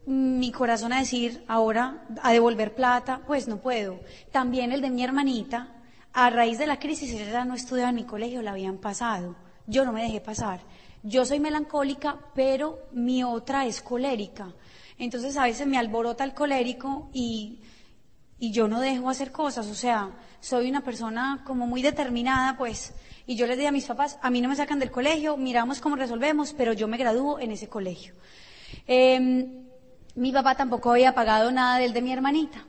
mi 0.05 0.51
corazón 0.51 0.93
a 0.93 1.00
decir 1.00 1.43
ahora 1.48 2.05
a 2.22 2.31
devolver 2.31 2.75
plata, 2.75 3.22
pues 3.25 3.48
no 3.48 3.57
puedo. 3.57 4.00
También 4.31 4.72
el 4.72 4.81
de 4.81 4.89
mi 4.89 5.03
hermanita, 5.03 5.75
a 6.12 6.29
raíz 6.29 6.57
de 6.57 6.67
la 6.67 6.79
crisis, 6.79 7.13
ella 7.13 7.45
no 7.45 7.55
estudiaba 7.55 7.89
en 7.89 7.95
mi 7.95 8.03
colegio, 8.03 8.41
la 8.41 8.51
habían 8.51 8.77
pasado. 8.77 9.36
Yo 9.65 9.86
no 9.86 9.93
me 9.93 10.03
dejé 10.03 10.22
pasar. 10.22 10.62
Yo 11.03 11.25
soy 11.25 11.39
melancólica, 11.39 12.19
pero 12.36 12.79
mi 12.91 13.24
otra 13.24 13.65
es 13.65 13.81
colérica. 13.81 14.53
Entonces 14.98 15.38
a 15.38 15.43
veces 15.43 15.67
me 15.67 15.77
alborota 15.77 16.24
el 16.24 16.33
colérico 16.33 17.10
y, 17.13 17.60
y 18.39 18.51
yo 18.51 18.67
no 18.67 18.79
dejo 18.79 19.10
hacer 19.10 19.31
cosas. 19.31 19.67
O 19.67 19.75
sea, 19.75 20.12
soy 20.39 20.69
una 20.69 20.81
persona 20.81 21.41
como 21.45 21.65
muy 21.65 21.81
determinada, 21.81 22.57
pues. 22.57 22.93
Y 23.25 23.36
yo 23.36 23.48
les 23.48 23.57
dije 23.57 23.69
a 23.69 23.72
mis 23.72 23.86
papás, 23.86 24.19
a 24.22 24.29
mí 24.29 24.41
no 24.41 24.50
me 24.50 24.55
sacan 24.55 24.79
del 24.79 24.91
colegio, 24.91 25.38
miramos 25.38 25.79
cómo 25.79 25.95
resolvemos, 25.95 26.53
pero 26.53 26.74
yo 26.74 26.88
me 26.88 26.98
gradúo 26.98 27.39
en 27.39 27.51
ese 27.51 27.69
colegio. 27.69 28.13
Em, 28.86 29.62
mi 30.15 30.32
papá 30.32 30.55
tampoco 30.55 30.91
había 30.91 31.15
pagado 31.15 31.51
nada 31.51 31.79
del 31.79 31.93
de 31.93 32.01
mi 32.01 32.12
hermanita. 32.12 32.65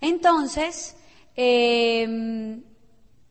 Entonces, 0.00 0.96
em, 1.34 2.62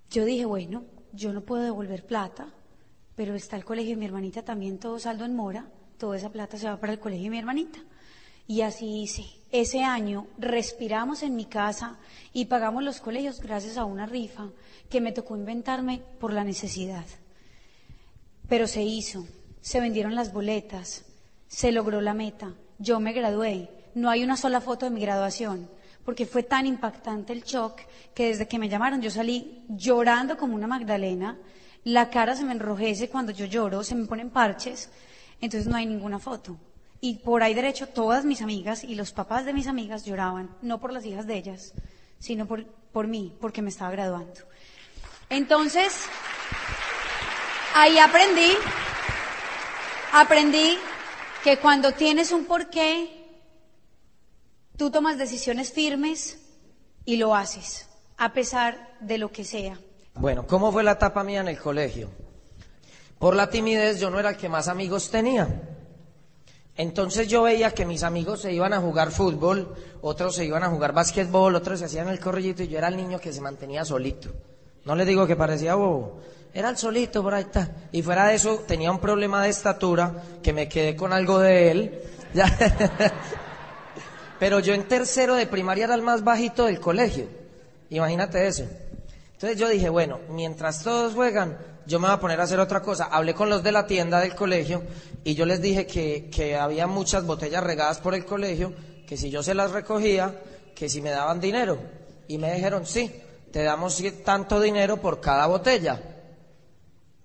yo 0.10 0.26
dije, 0.26 0.46
bueno, 0.46 0.86
yo 1.12 1.32
no 1.34 1.42
puedo 1.42 1.64
devolver 1.64 2.06
plata, 2.06 2.48
pero 3.16 3.36
está 3.36 3.56
el 3.56 3.66
colegio 3.66 3.92
de 3.92 4.00
mi 4.00 4.06
hermanita 4.06 4.44
también, 4.44 4.80
todo 4.80 5.00
saldo 5.00 5.26
en 5.26 5.36
mora, 5.36 5.68
toda 5.98 6.18
esa 6.18 6.32
plata 6.32 6.58
se 6.58 6.68
va 6.68 6.80
para 6.80 6.94
el 6.94 7.00
colegio 7.00 7.26
de 7.26 7.30
mi 7.30 7.40
hermanita. 7.40 7.80
Y 8.46 8.62
así 8.62 9.04
hice. 9.04 9.26
Ese 9.52 9.84
año 9.84 10.28
respiramos 10.38 11.24
en 11.24 11.36
mi 11.36 11.46
casa 11.46 11.98
y 12.34 12.46
pagamos 12.46 12.84
los 12.84 13.00
colegios 13.00 13.40
gracias 13.40 13.78
a 13.78 13.86
una 13.86 14.06
rifa 14.06 14.50
que 14.90 15.00
me 15.00 15.12
tocó 15.14 15.38
inventarme 15.38 16.02
por 16.20 16.34
la 16.34 16.44
necesidad. 16.44 17.06
Pero 18.50 18.68
se 18.68 18.82
hizo, 18.82 19.26
se 19.62 19.80
vendieron 19.80 20.16
las 20.16 20.34
boletas, 20.34 21.06
se 21.48 21.72
logró 21.72 22.02
la 22.02 22.14
meta, 22.14 22.54
yo 22.84 23.00
me 23.00 23.14
gradué, 23.14 23.70
no 23.96 24.10
hay 24.10 24.24
una 24.24 24.38
sola 24.38 24.60
foto 24.60 24.86
de 24.86 24.92
mi 24.92 25.02
graduación, 25.02 25.70
porque 26.04 26.26
fue 26.26 26.44
tan 26.44 26.66
impactante 26.66 27.32
el 27.34 27.44
shock 27.44 27.80
que 28.14 28.28
desde 28.28 28.48
que 28.48 28.60
me 28.60 28.70
llamaron 28.70 29.02
yo 29.02 29.10
salí 29.10 29.64
llorando 29.70 30.38
como 30.38 30.56
una 30.56 30.68
Magdalena, 30.68 31.38
la 31.86 32.10
cara 32.10 32.36
se 32.36 32.44
me 32.44 32.52
enrojece 32.52 33.10
cuando 33.10 33.32
yo 33.32 33.46
lloro, 33.46 33.84
se 33.84 33.96
me 33.96 34.06
ponen 34.06 34.30
parches, 34.30 34.90
entonces 35.42 35.68
no 35.68 35.78
hay 35.78 35.86
ninguna 35.86 36.20
foto. 36.20 36.58
Y 37.02 37.16
por 37.16 37.44
ahí 37.44 37.54
derecho 37.54 37.88
todas 37.88 38.24
mis 38.24 38.42
amigas 38.42 38.84
y 38.84 38.96
los 38.96 39.12
papás 39.12 39.46
de 39.46 39.54
mis 39.54 39.68
amigas 39.68 40.06
lloraban, 40.06 40.56
no 40.62 40.80
por 40.80 40.94
las 40.94 41.06
hijas 41.06 41.28
de 41.28 41.36
ellas, 41.36 41.74
sino 42.20 42.46
por, 42.46 42.66
por 42.66 43.08
mí, 43.08 43.34
porque 43.42 43.62
me 43.62 43.70
estaba 43.70 43.92
graduando. 43.92 44.42
Entonces, 45.30 46.06
ahí 47.76 47.98
aprendí, 47.98 48.52
aprendí 50.14 50.78
que 51.44 51.58
cuando 51.60 51.92
tienes 51.92 52.32
un 52.32 52.46
porqué, 52.46 53.10
tú 54.78 54.90
tomas 54.90 55.18
decisiones 55.18 55.74
firmes 55.74 56.40
y 57.06 57.18
lo 57.18 57.36
haces, 57.36 57.90
a 58.18 58.32
pesar 58.32 58.96
de 59.02 59.18
lo 59.18 59.30
que 59.30 59.44
sea. 59.44 59.78
Bueno, 60.16 60.48
¿cómo 60.48 60.72
fue 60.72 60.84
la 60.84 60.94
etapa 60.94 61.24
mía 61.24 61.42
en 61.42 61.50
el 61.50 61.60
colegio? 61.60 62.10
Por 63.20 63.36
la 63.36 63.50
timidez 63.50 64.00
yo 64.00 64.10
no 64.10 64.20
era 64.20 64.30
el 64.30 64.38
que 64.38 64.48
más 64.48 64.70
amigos 64.70 65.10
tenía. 65.10 65.48
Entonces 66.76 67.28
yo 67.28 67.44
veía 67.44 67.72
que 67.72 67.86
mis 67.86 68.04
amigos 68.04 68.42
se 68.42 68.54
iban 68.54 68.74
a 68.74 68.80
jugar 68.80 69.12
fútbol, 69.12 69.76
otros 70.02 70.36
se 70.36 70.46
iban 70.46 70.64
a 70.64 70.70
jugar 70.70 70.94
básquetbol, 70.94 71.56
otros 71.56 71.80
se 71.80 71.86
hacían 71.86 72.08
el 72.08 72.20
corrillito 72.20 72.64
y 72.64 72.68
yo 72.70 72.78
era 72.78 72.88
el 72.88 72.98
niño 72.98 73.20
que 73.20 73.34
se 73.34 73.42
mantenía 73.42 73.86
solito. 73.86 74.30
No 74.86 74.96
le 74.96 75.06
digo 75.06 75.28
que 75.28 75.36
parecía 75.36 75.76
bobo, 75.76 76.20
era 76.54 76.70
el 76.70 76.78
solito 76.78 77.24
por 77.24 77.34
ahí 77.34 77.44
está. 77.44 77.70
Y 77.92 78.04
fuera 78.04 78.28
de 78.28 78.36
eso 78.36 78.64
tenía 78.68 78.92
un 78.92 79.00
problema 79.00 79.42
de 79.44 79.50
estatura 79.50 80.14
que 80.44 80.54
me 80.54 80.70
quedé 80.70 80.96
con 80.96 81.12
algo 81.12 81.40
de 81.40 81.72
él. 81.72 82.02
Pero 84.40 84.60
yo 84.60 84.74
en 84.74 84.88
tercero 84.88 85.36
de 85.36 85.48
primaria 85.48 85.86
era 85.86 85.96
el 85.96 86.04
más 86.04 86.24
bajito 86.24 86.66
del 86.66 86.80
colegio. 86.80 87.28
Imagínate 87.90 88.46
eso. 88.48 88.66
Entonces 89.34 89.58
yo 89.58 89.68
dije, 89.68 89.90
bueno, 89.90 90.20
mientras 90.30 90.84
todos 90.84 91.14
juegan, 91.16 91.58
yo 91.88 92.00
me 92.00 92.08
voy 92.08 92.16
a 92.16 92.20
poner 92.20 92.40
a 92.40 92.44
hacer 92.44 92.60
otra 92.60 92.82
cosa. 92.82 93.06
Hablé 93.06 93.34
con 93.34 93.50
los 93.50 93.64
de 93.64 93.72
la 93.72 93.88
tienda 93.88 94.20
del 94.20 94.36
colegio 94.36 94.84
y 95.24 95.34
yo 95.34 95.46
les 95.46 95.60
dije 95.60 95.88
que, 95.88 96.30
que 96.30 96.56
había 96.56 96.86
muchas 96.86 97.26
botellas 97.26 97.64
regadas 97.64 98.00
por 98.00 98.14
el 98.14 98.26
colegio, 98.26 98.74
que 99.08 99.18
si 99.18 99.32
yo 99.32 99.42
se 99.42 99.56
las 99.56 99.72
recogía, 99.72 100.40
que 100.76 100.88
si 100.88 101.02
me 101.02 101.10
daban 101.10 101.40
dinero. 101.40 101.80
Y 102.28 102.38
me 102.38 102.54
dijeron, 102.54 102.86
sí, 102.86 103.12
te 103.52 103.64
damos 103.64 104.02
tanto 104.24 104.62
dinero 104.62 104.98
por 104.98 105.20
cada 105.20 105.48
botella. 105.48 106.13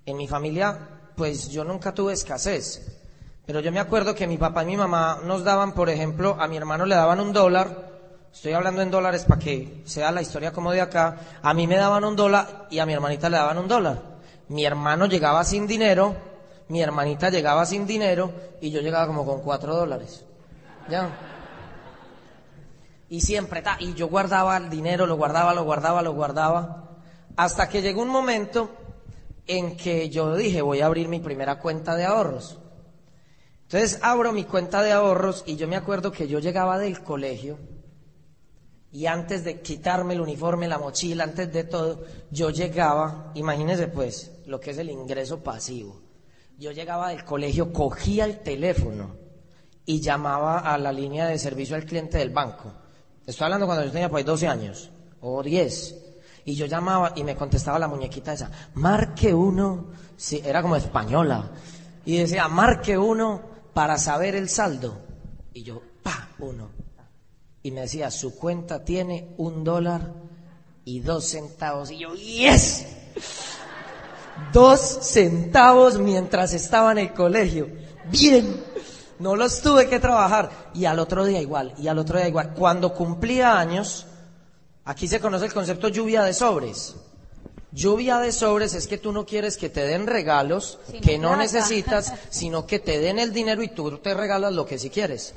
En 0.08 0.16
mi 0.16 0.26
familia, 0.26 0.78
pues 1.14 1.50
yo 1.50 1.64
nunca 1.64 1.92
tuve 1.92 2.12
escasez. 2.12 3.00
Pero 3.46 3.60
yo 3.60 3.72
me 3.72 3.80
acuerdo 3.80 4.14
que 4.14 4.26
mi 4.26 4.38
papá 4.38 4.62
y 4.62 4.66
mi 4.66 4.76
mamá 4.76 5.20
nos 5.24 5.44
daban, 5.44 5.72
por 5.72 5.88
ejemplo, 5.88 6.36
a 6.38 6.48
mi 6.48 6.56
hermano 6.56 6.86
le 6.86 6.94
daban 6.94 7.20
un 7.20 7.32
dólar, 7.32 7.90
estoy 8.32 8.52
hablando 8.52 8.82
en 8.82 8.90
dólares 8.90 9.24
para 9.24 9.40
que 9.40 9.82
sea 9.86 10.10
la 10.10 10.22
historia 10.22 10.52
como 10.52 10.72
de 10.72 10.80
acá, 10.80 11.16
a 11.42 11.54
mí 11.54 11.66
me 11.66 11.76
daban 11.76 12.04
un 12.04 12.16
dólar 12.16 12.66
y 12.70 12.78
a 12.78 12.86
mi 12.86 12.92
hermanita 12.92 13.28
le 13.30 13.36
daban 13.36 13.58
un 13.58 13.68
dólar 13.68 14.18
mi 14.48 14.64
hermano 14.64 15.06
llegaba 15.06 15.44
sin 15.44 15.66
dinero, 15.66 16.16
mi 16.68 16.80
hermanita 16.80 17.30
llegaba 17.30 17.66
sin 17.66 17.86
dinero 17.86 18.32
y 18.60 18.70
yo 18.70 18.80
llegaba 18.80 19.06
como 19.06 19.24
con 19.24 19.42
cuatro 19.42 19.74
dólares. 19.74 20.24
¿Ya? 20.88 21.10
Y 23.10 23.20
siempre, 23.20 23.62
ta, 23.62 23.76
y 23.78 23.94
yo 23.94 24.08
guardaba 24.08 24.56
el 24.56 24.68
dinero, 24.68 25.06
lo 25.06 25.16
guardaba, 25.16 25.54
lo 25.54 25.64
guardaba, 25.64 26.02
lo 26.02 26.12
guardaba, 26.12 26.88
hasta 27.36 27.68
que 27.68 27.82
llegó 27.82 28.02
un 28.02 28.08
momento 28.08 28.70
en 29.48 29.76
que 29.76 30.10
yo 30.10 30.36
dije, 30.36 30.62
voy 30.62 30.80
a 30.80 30.86
abrir 30.86 31.08
mi 31.08 31.18
primera 31.18 31.58
cuenta 31.58 31.96
de 31.96 32.04
ahorros. 32.04 32.58
Entonces 33.62 33.98
abro 34.02 34.32
mi 34.32 34.44
cuenta 34.44 34.82
de 34.82 34.92
ahorros 34.92 35.42
y 35.46 35.56
yo 35.56 35.66
me 35.66 35.76
acuerdo 35.76 36.12
que 36.12 36.28
yo 36.28 36.38
llegaba 36.38 36.78
del 36.78 37.02
colegio 37.02 37.58
y 38.90 39.06
antes 39.06 39.44
de 39.44 39.60
quitarme 39.60 40.14
el 40.14 40.20
uniforme, 40.20 40.68
la 40.68 40.78
mochila, 40.78 41.24
antes 41.24 41.52
de 41.52 41.64
todo, 41.64 42.04
yo 42.30 42.50
llegaba, 42.50 43.32
imagínense 43.34 43.88
pues, 43.88 44.32
lo 44.46 44.60
que 44.60 44.70
es 44.70 44.78
el 44.78 44.90
ingreso 44.90 45.42
pasivo. 45.42 46.00
Yo 46.58 46.72
llegaba 46.72 47.10
del 47.10 47.24
colegio, 47.24 47.72
cogía 47.72 48.24
el 48.24 48.38
teléfono 48.40 49.16
y 49.84 50.00
llamaba 50.00 50.60
a 50.60 50.78
la 50.78 50.92
línea 50.92 51.26
de 51.26 51.38
servicio 51.38 51.76
al 51.76 51.84
cliente 51.84 52.18
del 52.18 52.30
banco. 52.30 52.72
Estoy 53.26 53.44
hablando 53.44 53.66
cuando 53.66 53.84
yo 53.84 53.92
tenía 53.92 54.08
pues 54.08 54.24
12 54.24 54.46
años 54.46 54.90
o 55.20 55.42
10. 55.42 56.07
Y 56.48 56.54
yo 56.54 56.64
llamaba 56.64 57.12
y 57.14 57.24
me 57.24 57.36
contestaba 57.36 57.78
la 57.78 57.88
muñequita 57.88 58.32
esa, 58.32 58.50
marque 58.72 59.34
uno, 59.34 59.88
sí, 60.16 60.40
era 60.42 60.62
como 60.62 60.76
española. 60.76 61.50
Y 62.06 62.16
decía, 62.16 62.48
marque 62.48 62.96
uno 62.96 63.42
para 63.74 63.98
saber 63.98 64.34
el 64.34 64.48
saldo. 64.48 64.98
Y 65.52 65.62
yo, 65.62 65.82
pa, 66.02 66.30
uno. 66.38 66.70
Y 67.62 67.70
me 67.70 67.82
decía, 67.82 68.10
su 68.10 68.34
cuenta 68.34 68.82
tiene 68.82 69.34
un 69.36 69.62
dólar 69.62 70.10
y 70.86 71.00
dos 71.00 71.26
centavos. 71.26 71.90
Y 71.90 71.98
yo, 71.98 72.14
yes 72.14 72.86
dos 74.50 74.80
centavos 74.80 75.98
mientras 75.98 76.54
estaba 76.54 76.92
en 76.92 76.98
el 76.98 77.12
colegio. 77.12 77.68
Bien, 78.10 78.64
no 79.18 79.36
los 79.36 79.60
tuve 79.60 79.86
que 79.86 80.00
trabajar. 80.00 80.70
Y 80.72 80.86
al 80.86 80.98
otro 80.98 81.26
día 81.26 81.42
igual, 81.42 81.74
y 81.76 81.88
al 81.88 81.98
otro 81.98 82.16
día 82.16 82.28
igual. 82.28 82.54
Cuando 82.54 82.94
cumplía 82.94 83.58
años, 83.58 84.06
aquí 84.88 85.06
se 85.06 85.20
conoce 85.20 85.44
el 85.44 85.52
concepto 85.52 85.88
lluvia 85.88 86.22
de 86.22 86.32
sobres. 86.32 86.96
Lluvia 87.72 88.18
de 88.20 88.32
sobres 88.32 88.72
es 88.72 88.86
que 88.86 88.96
tú 88.96 89.12
no 89.12 89.26
quieres 89.26 89.58
que 89.58 89.68
te 89.68 89.82
den 89.82 90.06
regalos 90.06 90.78
que 91.02 91.18
no 91.18 91.36
necesitas, 91.36 92.14
sino 92.30 92.66
que 92.66 92.78
te 92.78 92.98
den 92.98 93.18
el 93.18 93.34
dinero 93.34 93.62
y 93.62 93.68
tú 93.68 93.98
te 93.98 94.14
regalas 94.14 94.54
lo 94.54 94.64
que 94.64 94.78
sí 94.78 94.88
quieres. 94.88 95.34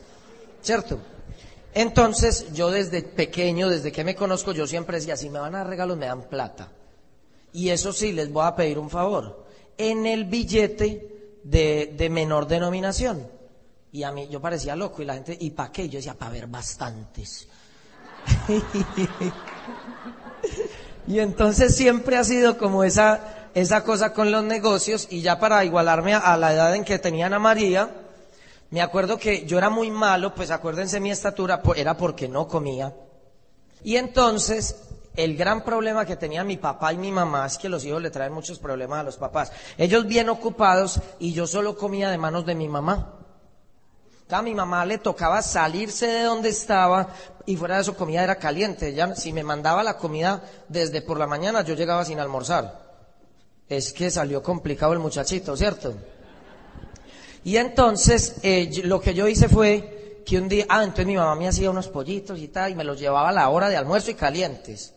¿Cierto? 0.61 0.99
Entonces, 1.73 2.53
yo 2.53 2.71
desde 2.71 3.01
pequeño, 3.01 3.67
desde 3.67 3.91
que 3.91 4.05
me 4.05 4.15
conozco, 4.15 4.53
yo 4.53 4.65
siempre 4.67 4.97
decía, 4.97 5.17
si 5.17 5.29
me 5.29 5.39
van 5.39 5.55
a 5.55 5.59
dar 5.59 5.67
regalos, 5.67 5.97
me 5.97 6.05
dan 6.05 6.29
plata. 6.29 6.71
Y 7.51 7.69
eso 7.69 7.91
sí, 7.91 8.13
les 8.13 8.31
voy 8.31 8.45
a 8.45 8.55
pedir 8.55 8.79
un 8.79 8.89
favor. 8.89 9.45
En 9.77 10.05
el 10.05 10.25
billete 10.25 11.39
de, 11.43 11.93
de 11.97 12.09
menor 12.09 12.47
denominación. 12.47 13.27
Y 13.91 14.03
a 14.03 14.13
mí 14.13 14.29
yo 14.29 14.39
parecía 14.39 14.77
loco 14.77 15.01
y 15.01 15.05
la 15.05 15.15
gente, 15.15 15.37
¿y 15.37 15.49
para 15.49 15.73
qué? 15.73 15.89
Yo 15.89 15.97
decía, 15.97 16.13
para 16.13 16.31
ver 16.31 16.47
bastantes. 16.47 17.49
Y 21.07 21.19
entonces 21.19 21.75
siempre 21.75 22.17
ha 22.17 22.23
sido 22.23 22.57
como 22.57 22.83
esa, 22.83 23.49
esa 23.53 23.83
cosa 23.83 24.13
con 24.13 24.31
los 24.31 24.43
negocios 24.43 25.07
y 25.09 25.21
ya 25.21 25.39
para 25.39 25.63
igualarme 25.65 26.13
a, 26.13 26.37
la 26.37 26.53
edad 26.53 26.75
en 26.75 26.83
que 26.83 26.99
tenían 26.99 27.33
a 27.33 27.39
María, 27.39 27.89
me 28.69 28.81
acuerdo 28.81 29.17
que 29.17 29.45
yo 29.45 29.57
era 29.57 29.69
muy 29.69 29.91
malo, 29.91 30.33
pues 30.33 30.51
acuérdense 30.51 30.99
mi 30.99 31.11
estatura, 31.11 31.61
era 31.75 31.97
porque 31.97 32.27
no 32.29 32.47
comía. 32.47 32.93
Y 33.83 33.97
entonces 33.97 34.75
el 35.15 35.35
gran 35.35 35.63
problema 35.63 36.05
que 36.05 36.15
tenía 36.15 36.43
mi 36.43 36.57
papá 36.57 36.93
y 36.93 36.97
mi 36.97 37.11
mamá 37.11 37.45
es 37.45 37.57
que 37.57 37.67
los 37.67 37.83
hijos 37.83 38.01
le 38.01 38.11
traen 38.11 38.31
muchos 38.31 38.59
problemas 38.59 38.99
a 38.99 39.03
los 39.03 39.17
papás. 39.17 39.51
Ellos 39.77 40.07
bien 40.07 40.29
ocupados 40.29 41.01
y 41.19 41.33
yo 41.33 41.47
solo 41.47 41.75
comía 41.75 42.09
de 42.09 42.17
manos 42.17 42.45
de 42.45 42.55
mi 42.55 42.69
mamá. 42.69 43.20
A 44.31 44.41
mi 44.41 44.55
mamá 44.55 44.85
le 44.85 44.97
tocaba 44.97 45.41
salirse 45.41 46.07
de 46.07 46.23
donde 46.23 46.49
estaba 46.49 47.09
y 47.45 47.57
fuera 47.57 47.75
de 47.75 47.81
eso 47.81 47.95
comida 47.95 48.23
era 48.23 48.37
caliente. 48.37 48.93
Ya, 48.93 49.13
si 49.15 49.33
me 49.33 49.43
mandaba 49.43 49.83
la 49.83 49.97
comida 49.97 50.41
desde 50.69 51.01
por 51.01 51.19
la 51.19 51.27
mañana, 51.27 51.63
yo 51.63 51.75
llegaba 51.75 52.05
sin 52.05 52.19
almorzar. 52.19 52.91
Es 53.67 53.91
que 53.91 54.09
salió 54.09 54.41
complicado 54.41 54.93
el 54.93 54.99
muchachito, 54.99 55.57
¿cierto? 55.57 55.95
Y 57.43 57.57
entonces 57.57 58.35
eh, 58.43 58.81
lo 58.85 59.01
que 59.01 59.13
yo 59.13 59.27
hice 59.27 59.49
fue 59.49 60.23
que 60.25 60.37
un 60.37 60.47
día, 60.47 60.65
ah, 60.69 60.83
entonces 60.83 61.07
mi 61.07 61.15
mamá 61.15 61.35
me 61.35 61.47
hacía 61.47 61.69
unos 61.69 61.89
pollitos 61.89 62.39
y 62.39 62.47
tal, 62.47 62.71
y 62.71 62.75
me 62.75 62.83
los 62.83 62.99
llevaba 62.99 63.29
a 63.29 63.33
la 63.33 63.49
hora 63.49 63.67
de 63.67 63.75
almuerzo 63.75 64.11
y 64.11 64.15
calientes. 64.15 64.93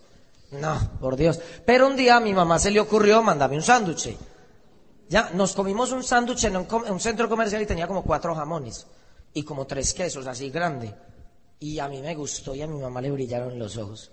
No, 0.53 0.79
por 1.01 1.17
Dios. 1.17 1.41
Pero 1.65 1.89
un 1.89 1.97
día 1.97 2.21
mi 2.21 2.35
mamá 2.35 2.61
se 2.61 2.71
le 2.71 2.79
ocurrió 2.79 3.23
mandarme 3.23 3.57
un 3.57 3.63
sándwich. 3.63 4.17
Ya, 5.09 5.31
nos 5.35 5.55
comimos 5.55 5.91
un 5.91 6.05
sándwich 6.05 6.45
en, 6.45 6.57
un 6.57 6.67
un 6.71 7.01
centro 7.01 7.29
comercial 7.29 7.63
y 7.63 7.67
tenía 7.67 7.89
como 7.89 8.05
cuatro 8.05 8.35
jamones 8.35 8.87
y 9.35 9.43
como 9.43 9.67
tres 9.67 9.93
quesos, 9.93 10.27
así 10.27 10.51
grande. 10.51 10.95
Y 11.61 11.79
a 11.79 11.89
mí 11.89 12.01
me 12.01 12.15
gustó 12.15 12.55
y 12.55 12.63
a 12.63 12.67
mi 12.67 12.81
mamá 12.81 13.01
le 13.01 13.11
brillaron 13.11 13.59
los 13.59 13.77
ojos. 13.77 14.13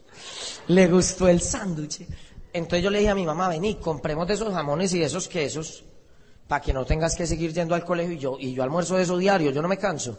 Le 0.68 0.88
gustó 0.88 1.28
el 1.28 1.42
sándwich. 1.42 2.06
Entonces 2.54 2.84
yo 2.84 2.90
le 2.90 3.00
dije 3.00 3.12
a 3.12 3.16
mi 3.16 3.26
mamá, 3.26 3.48
vení, 3.48 3.76
compremos 3.76 4.28
de 4.28 4.34
esos 4.34 4.54
jamones 4.54 4.94
y 4.94 5.00
de 5.00 5.06
esos 5.06 5.28
quesos 5.28 5.84
para 6.48 6.62
que 6.62 6.74
no 6.74 6.86
tengas 6.86 7.16
que 7.16 7.26
seguir 7.26 7.54
yendo 7.54 7.76
al 7.76 7.86
colegio 7.86 8.14
y 8.14 8.18
yo, 8.18 8.38
y 8.38 8.54
yo 8.54 8.64
almuerzo 8.64 8.98
de 8.98 9.04
eso 9.04 9.18
diario, 9.18 9.52
yo 9.52 9.62
no 9.62 9.70
me 9.70 9.78
canso. 9.78 10.18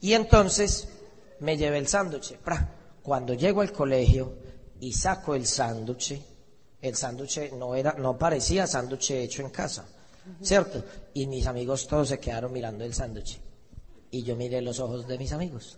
Y 0.00 0.12
entonces 0.12 0.88
me 1.40 1.56
llevé 1.56 1.78
el 1.78 1.88
sándwich. 1.88 2.36
Cuando 3.02 3.34
llego 3.34 3.62
al 3.62 3.72
colegio 3.72 4.34
y 4.80 4.92
saco 4.92 5.34
el 5.34 5.46
sándwich, 5.46 6.20
el 6.82 6.94
sándwich 6.94 7.52
no 7.52 7.74
era, 7.74 7.94
no 7.94 8.18
parecía 8.18 8.66
sándwich 8.66 9.12
hecho 9.12 9.40
en 9.40 9.50
casa, 9.50 9.86
¿cierto? 10.42 10.84
Y 11.14 11.26
mis 11.26 11.46
amigos 11.46 11.86
todos 11.86 12.08
se 12.08 12.18
quedaron 12.18 12.52
mirando 12.52 12.84
el 12.84 12.92
sándwich. 12.92 13.40
Y 14.14 14.22
yo 14.22 14.36
miré 14.36 14.62
los 14.62 14.78
ojos 14.78 15.08
de 15.08 15.18
mis 15.18 15.32
amigos. 15.32 15.76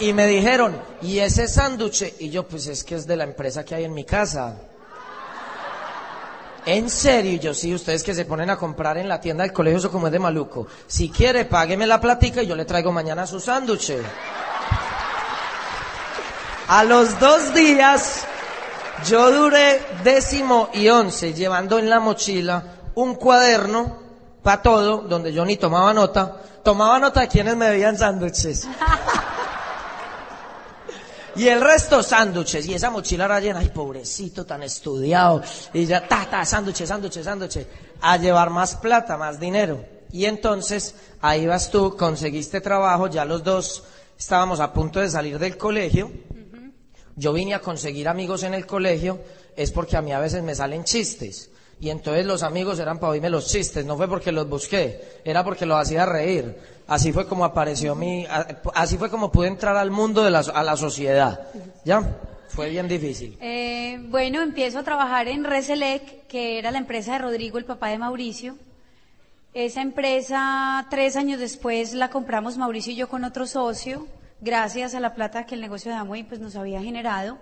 Y 0.00 0.12
me 0.12 0.26
dijeron, 0.26 0.78
¿y 1.00 1.20
ese 1.20 1.48
sándwich? 1.48 2.12
Y 2.18 2.28
yo, 2.28 2.46
pues 2.46 2.66
es 2.66 2.84
que 2.84 2.94
es 2.94 3.06
de 3.06 3.16
la 3.16 3.24
empresa 3.24 3.64
que 3.64 3.74
hay 3.74 3.84
en 3.84 3.94
mi 3.94 4.04
casa. 4.04 4.54
En 6.66 6.90
serio, 6.90 7.32
Y 7.32 7.38
yo 7.38 7.54
sí, 7.54 7.74
ustedes 7.74 8.02
que 8.02 8.14
se 8.14 8.26
ponen 8.26 8.50
a 8.50 8.58
comprar 8.58 8.98
en 8.98 9.08
la 9.08 9.18
tienda 9.18 9.44
del 9.44 9.52
colegio, 9.54 9.78
eso 9.78 9.90
como 9.90 10.08
es 10.08 10.12
de 10.12 10.18
maluco. 10.18 10.66
Si 10.86 11.08
quiere, 11.08 11.46
págueme 11.46 11.86
la 11.86 12.02
platica 12.02 12.42
y 12.42 12.46
yo 12.46 12.54
le 12.54 12.66
traigo 12.66 12.92
mañana 12.92 13.26
su 13.26 13.40
sándwich. 13.40 13.94
A 16.68 16.84
los 16.84 17.18
dos 17.18 17.54
días, 17.54 18.26
yo 19.08 19.32
duré 19.32 19.80
décimo 20.04 20.68
y 20.74 20.90
once 20.90 21.32
llevando 21.32 21.78
en 21.78 21.88
la 21.88 21.98
mochila 21.98 22.62
un 22.94 23.14
cuaderno 23.14 24.09
para 24.42 24.62
todo, 24.62 25.02
donde 25.02 25.32
yo 25.32 25.44
ni 25.44 25.56
tomaba 25.56 25.92
nota. 25.92 26.36
Tomaba 26.62 26.98
nota 26.98 27.20
de 27.20 27.28
quienes 27.28 27.56
me 27.56 27.70
veían 27.70 27.96
sándwiches. 27.96 28.66
Y 31.36 31.48
el 31.48 31.60
resto 31.60 32.02
sándwiches. 32.02 32.66
Y 32.66 32.74
esa 32.74 32.90
mochila 32.90 33.24
era 33.26 33.40
llena, 33.40 33.60
ay, 33.60 33.68
pobrecito, 33.68 34.44
tan 34.44 34.62
estudiado. 34.62 35.42
Y 35.72 35.86
ya, 35.86 36.06
ta, 36.06 36.26
ta, 36.28 36.44
sándwiches, 36.44 36.88
sándwiches, 36.88 37.24
sándwiches. 37.24 37.66
A 38.00 38.16
llevar 38.16 38.50
más 38.50 38.76
plata, 38.76 39.16
más 39.16 39.38
dinero. 39.38 39.84
Y 40.12 40.24
entonces, 40.24 40.94
ahí 41.20 41.46
vas 41.46 41.70
tú, 41.70 41.96
conseguiste 41.96 42.60
trabajo, 42.60 43.06
ya 43.06 43.24
los 43.24 43.44
dos 43.44 43.84
estábamos 44.18 44.60
a 44.60 44.72
punto 44.72 45.00
de 45.00 45.08
salir 45.08 45.38
del 45.38 45.56
colegio. 45.56 46.10
Yo 47.16 47.32
vine 47.32 47.54
a 47.54 47.60
conseguir 47.60 48.08
amigos 48.08 48.42
en 48.42 48.54
el 48.54 48.66
colegio, 48.66 49.20
es 49.56 49.70
porque 49.70 49.96
a 49.96 50.02
mí 50.02 50.12
a 50.12 50.18
veces 50.18 50.42
me 50.42 50.54
salen 50.54 50.84
chistes. 50.84 51.50
Y 51.80 51.88
entonces 51.88 52.26
los 52.26 52.42
amigos 52.42 52.78
eran 52.78 52.98
para 52.98 53.12
oírme 53.12 53.30
los 53.30 53.46
chistes, 53.46 53.86
no 53.86 53.96
fue 53.96 54.06
porque 54.06 54.32
los 54.32 54.46
busqué, 54.48 55.20
era 55.24 55.42
porque 55.42 55.64
los 55.64 55.80
hacía 55.80 56.04
reír. 56.04 56.56
Así 56.86 57.10
fue 57.10 57.26
como 57.26 57.44
apareció 57.44 57.94
mi, 57.94 58.26
así 58.74 58.98
fue 58.98 59.08
como 59.08 59.32
pude 59.32 59.48
entrar 59.48 59.76
al 59.76 59.90
mundo 59.90 60.22
de 60.22 60.30
la, 60.30 60.40
a 60.40 60.62
la 60.62 60.76
sociedad. 60.76 61.48
¿Ya? 61.84 62.02
Fue 62.48 62.68
bien 62.68 62.88
difícil. 62.88 63.38
Eh, 63.40 63.98
bueno, 64.08 64.42
empiezo 64.42 64.80
a 64.80 64.82
trabajar 64.82 65.28
en 65.28 65.44
Reselec, 65.44 66.26
que 66.26 66.58
era 66.58 66.70
la 66.70 66.78
empresa 66.78 67.12
de 67.12 67.20
Rodrigo, 67.20 67.58
el 67.58 67.64
papá 67.64 67.88
de 67.88 67.98
Mauricio. 67.98 68.56
Esa 69.54 69.82
empresa, 69.82 70.86
tres 70.90 71.16
años 71.16 71.40
después, 71.40 71.94
la 71.94 72.10
compramos 72.10 72.58
Mauricio 72.58 72.92
y 72.92 72.96
yo 72.96 73.08
con 73.08 73.24
otro 73.24 73.46
socio, 73.46 74.06
gracias 74.40 74.94
a 74.94 75.00
la 75.00 75.14
plata 75.14 75.46
que 75.46 75.54
el 75.54 75.60
negocio 75.60 75.90
de 75.90 75.96
Amway 75.96 76.24
pues, 76.24 76.40
nos 76.40 76.56
había 76.56 76.82
generado. 76.82 77.38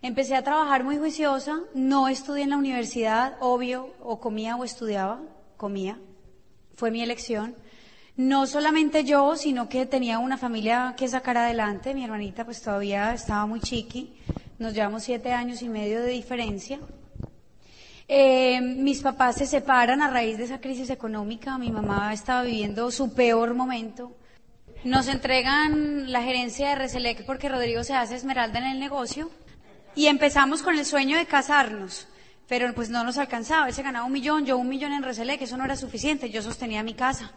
Empecé 0.00 0.36
a 0.36 0.42
trabajar 0.42 0.84
muy 0.84 0.96
juiciosa, 0.96 1.58
no 1.74 2.08
estudié 2.08 2.44
en 2.44 2.50
la 2.50 2.56
universidad, 2.56 3.36
obvio, 3.40 3.92
o 4.00 4.20
comía 4.20 4.54
o 4.54 4.62
estudiaba, 4.62 5.20
comía, 5.56 5.98
fue 6.74 6.92
mi 6.92 7.02
elección. 7.02 7.56
No 8.16 8.46
solamente 8.46 9.02
yo, 9.02 9.36
sino 9.36 9.68
que 9.68 9.86
tenía 9.86 10.20
una 10.20 10.38
familia 10.38 10.94
que 10.96 11.08
sacar 11.08 11.36
adelante, 11.36 11.94
mi 11.94 12.04
hermanita 12.04 12.44
pues 12.44 12.62
todavía 12.62 13.12
estaba 13.12 13.46
muy 13.46 13.60
chiqui, 13.60 14.14
nos 14.58 14.72
llevamos 14.72 15.02
siete 15.02 15.32
años 15.32 15.62
y 15.62 15.68
medio 15.68 16.00
de 16.00 16.10
diferencia. 16.10 16.78
Eh, 18.06 18.60
mis 18.60 19.02
papás 19.02 19.36
se 19.36 19.46
separan 19.46 20.00
a 20.00 20.10
raíz 20.10 20.38
de 20.38 20.44
esa 20.44 20.60
crisis 20.60 20.88
económica. 20.90 21.58
Mi 21.58 21.70
mamá 21.70 22.12
estaba 22.12 22.42
viviendo 22.42 22.90
su 22.90 23.12
peor 23.12 23.52
momento. 23.52 24.16
Nos 24.82 25.08
entregan 25.08 26.10
la 26.10 26.22
gerencia 26.22 26.70
de 26.70 26.74
Reselec 26.76 27.26
porque 27.26 27.48
Rodrigo 27.48 27.84
se 27.84 27.94
hace 27.94 28.14
esmeralda 28.14 28.60
en 28.60 28.66
el 28.66 28.80
negocio 28.80 29.30
y 29.94 30.06
empezamos 30.06 30.62
con 30.62 30.78
el 30.78 30.84
sueño 30.84 31.16
de 31.16 31.26
casarnos. 31.26 32.08
Pero 32.48 32.72
pues 32.74 32.88
no 32.88 33.04
nos 33.04 33.18
alcanzaba. 33.18 33.68
Él 33.68 33.74
se 33.74 33.82
ganaba 33.82 34.06
un 34.06 34.12
millón, 34.12 34.46
yo 34.46 34.56
un 34.56 34.68
millón 34.68 34.92
en 34.92 35.02
Reselec, 35.02 35.42
eso 35.42 35.56
no 35.56 35.64
era 35.64 35.76
suficiente. 35.76 36.30
Yo 36.30 36.42
sostenía 36.42 36.82
mi 36.82 36.94
casa. 36.94 37.32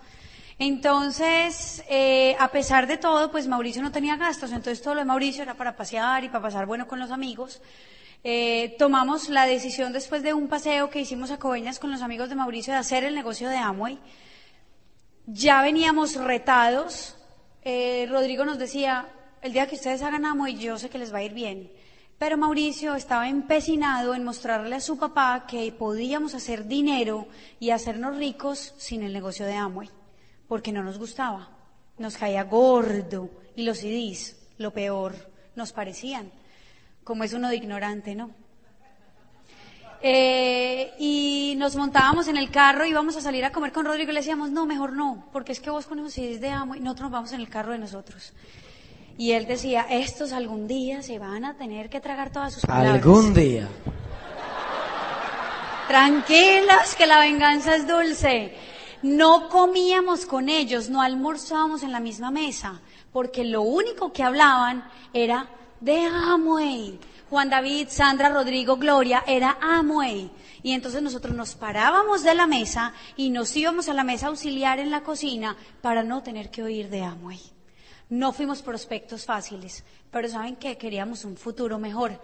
Entonces, 0.57 1.83
eh, 1.89 2.35
a 2.39 2.49
pesar 2.49 2.85
de 2.85 2.97
todo, 2.97 3.31
pues 3.31 3.47
Mauricio 3.47 3.81
no 3.81 3.91
tenía 3.91 4.15
gastos. 4.15 4.51
Entonces 4.51 4.81
todo 4.81 4.93
lo 4.93 4.99
de 5.01 5.05
Mauricio 5.05 5.43
era 5.43 5.55
para 5.55 5.75
pasear 5.75 6.23
y 6.23 6.29
para 6.29 6.43
pasar 6.43 6.65
bueno 6.65 6.87
con 6.87 6.99
los 6.99 7.11
amigos. 7.11 7.61
Eh, 8.23 8.75
tomamos 8.77 9.29
la 9.29 9.47
decisión 9.47 9.91
después 9.91 10.21
de 10.21 10.35
un 10.35 10.47
paseo 10.47 10.91
que 10.91 10.99
hicimos 10.99 11.31
a 11.31 11.39
Coveñas 11.39 11.79
con 11.79 11.89
los 11.89 12.03
amigos 12.03 12.29
de 12.29 12.35
Mauricio 12.35 12.73
de 12.73 12.79
hacer 12.79 13.03
el 13.03 13.15
negocio 13.15 13.49
de 13.49 13.57
Amway. 13.57 13.97
Ya 15.25 15.61
veníamos 15.63 16.15
retados. 16.15 17.15
Eh, 17.63 18.07
Rodrigo 18.09 18.45
nos 18.45 18.59
decía, 18.59 19.07
el 19.41 19.53
día 19.53 19.67
que 19.67 19.75
ustedes 19.75 20.03
hagan 20.03 20.25
Amway 20.25 20.57
yo 20.57 20.77
sé 20.77 20.89
que 20.89 20.99
les 20.99 21.11
va 21.11 21.17
a 21.17 21.23
ir 21.23 21.33
bien. 21.33 21.71
Pero 22.21 22.37
Mauricio 22.37 22.93
estaba 22.93 23.27
empecinado 23.27 24.13
en 24.13 24.23
mostrarle 24.23 24.75
a 24.75 24.79
su 24.79 24.95
papá 24.99 25.47
que 25.47 25.71
podíamos 25.71 26.35
hacer 26.35 26.67
dinero 26.67 27.27
y 27.59 27.71
hacernos 27.71 28.15
ricos 28.15 28.75
sin 28.77 29.01
el 29.01 29.11
negocio 29.11 29.43
de 29.47 29.55
Amway, 29.55 29.89
porque 30.47 30.71
no 30.71 30.83
nos 30.83 30.99
gustaba. 30.99 31.49
Nos 31.97 32.17
caía 32.17 32.43
gordo 32.43 33.27
y 33.55 33.63
los 33.63 33.79
CDs, 33.79 34.37
lo 34.59 34.71
peor, 34.71 35.15
nos 35.55 35.73
parecían 35.73 36.31
como 37.03 37.23
es 37.23 37.33
uno 37.33 37.49
de 37.49 37.55
ignorante, 37.55 38.13
¿no? 38.13 38.29
Eh, 40.03 40.93
y 40.99 41.55
nos 41.57 41.75
montábamos 41.75 42.27
en 42.27 42.37
el 42.37 42.51
carro 42.51 42.85
y 42.85 42.91
íbamos 42.91 43.15
a 43.15 43.21
salir 43.21 43.45
a 43.45 43.51
comer 43.51 43.71
con 43.71 43.87
Rodrigo 43.87 44.11
y 44.11 44.13
le 44.13 44.19
decíamos, 44.19 44.51
no, 44.51 44.67
mejor 44.67 44.93
no, 44.93 45.27
porque 45.33 45.53
es 45.53 45.59
que 45.59 45.71
vos 45.71 45.87
con 45.87 45.97
esos 45.97 46.13
CDs 46.13 46.39
de 46.39 46.49
amo 46.49 46.75
y 46.75 46.81
nosotros 46.81 47.05
nos 47.05 47.11
vamos 47.13 47.31
en 47.31 47.41
el 47.41 47.49
carro 47.49 47.71
de 47.71 47.79
nosotros. 47.79 48.31
Y 49.21 49.33
él 49.33 49.45
decía, 49.45 49.85
estos 49.87 50.31
algún 50.31 50.67
día 50.67 51.03
se 51.03 51.19
van 51.19 51.45
a 51.45 51.53
tener 51.53 51.91
que 51.91 51.99
tragar 51.99 52.31
todas 52.31 52.55
sus 52.55 52.65
palabras. 52.65 52.95
Algún 52.95 53.35
día. 53.35 53.69
Tranquilos, 55.87 56.95
que 56.97 57.05
la 57.05 57.19
venganza 57.19 57.75
es 57.75 57.87
dulce. 57.87 58.55
No 59.03 59.47
comíamos 59.47 60.25
con 60.25 60.49
ellos, 60.49 60.89
no 60.89 61.03
almorzábamos 61.03 61.83
en 61.83 61.91
la 61.91 61.99
misma 61.99 62.31
mesa, 62.31 62.81
porque 63.13 63.43
lo 63.43 63.61
único 63.61 64.11
que 64.11 64.23
hablaban 64.23 64.89
era 65.13 65.47
de 65.79 66.03
Amway. 66.03 66.99
Juan 67.29 67.51
David, 67.51 67.89
Sandra, 67.91 68.29
Rodrigo, 68.29 68.77
Gloria, 68.77 69.23
era 69.27 69.55
Amway. 69.61 70.31
Y 70.63 70.71
entonces 70.71 71.03
nosotros 71.03 71.35
nos 71.35 71.53
parábamos 71.53 72.23
de 72.23 72.33
la 72.33 72.47
mesa 72.47 72.93
y 73.15 73.29
nos 73.29 73.55
íbamos 73.55 73.87
a 73.87 73.93
la 73.93 74.03
mesa 74.03 74.29
auxiliar 74.29 74.79
en 74.79 74.89
la 74.89 75.01
cocina 75.01 75.57
para 75.81 76.01
no 76.01 76.23
tener 76.23 76.49
que 76.49 76.63
oír 76.63 76.89
de 76.89 77.03
Amway. 77.03 77.60
No 78.11 78.33
fuimos 78.33 78.61
prospectos 78.61 79.23
fáciles, 79.23 79.85
pero 80.11 80.27
saben 80.27 80.57
que 80.57 80.77
queríamos 80.77 81.23
un 81.23 81.37
futuro 81.37 81.79
mejor. 81.79 82.19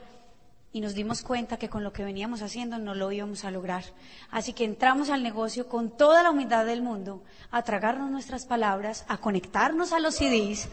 Y 0.73 0.81
nos 0.81 0.93
dimos 0.93 1.21
cuenta 1.21 1.55
que 1.55 1.69
con 1.69 1.81
lo 1.81 1.93
que 1.93 2.03
veníamos 2.03 2.41
haciendo 2.41 2.77
no 2.77 2.93
lo 2.93 3.09
íbamos 3.09 3.45
a 3.45 3.51
lograr. 3.51 3.85
Así 4.29 4.51
que 4.51 4.65
entramos 4.65 5.09
al 5.09 5.23
negocio 5.23 5.69
con 5.69 5.95
toda 5.95 6.23
la 6.23 6.31
humildad 6.31 6.65
del 6.65 6.81
mundo, 6.81 7.23
a 7.51 7.63
tragarnos 7.63 8.11
nuestras 8.11 8.45
palabras, 8.45 9.05
a 9.07 9.19
conectarnos 9.19 9.93
a 9.93 10.01
los 10.01 10.15
CDs, 10.15 10.67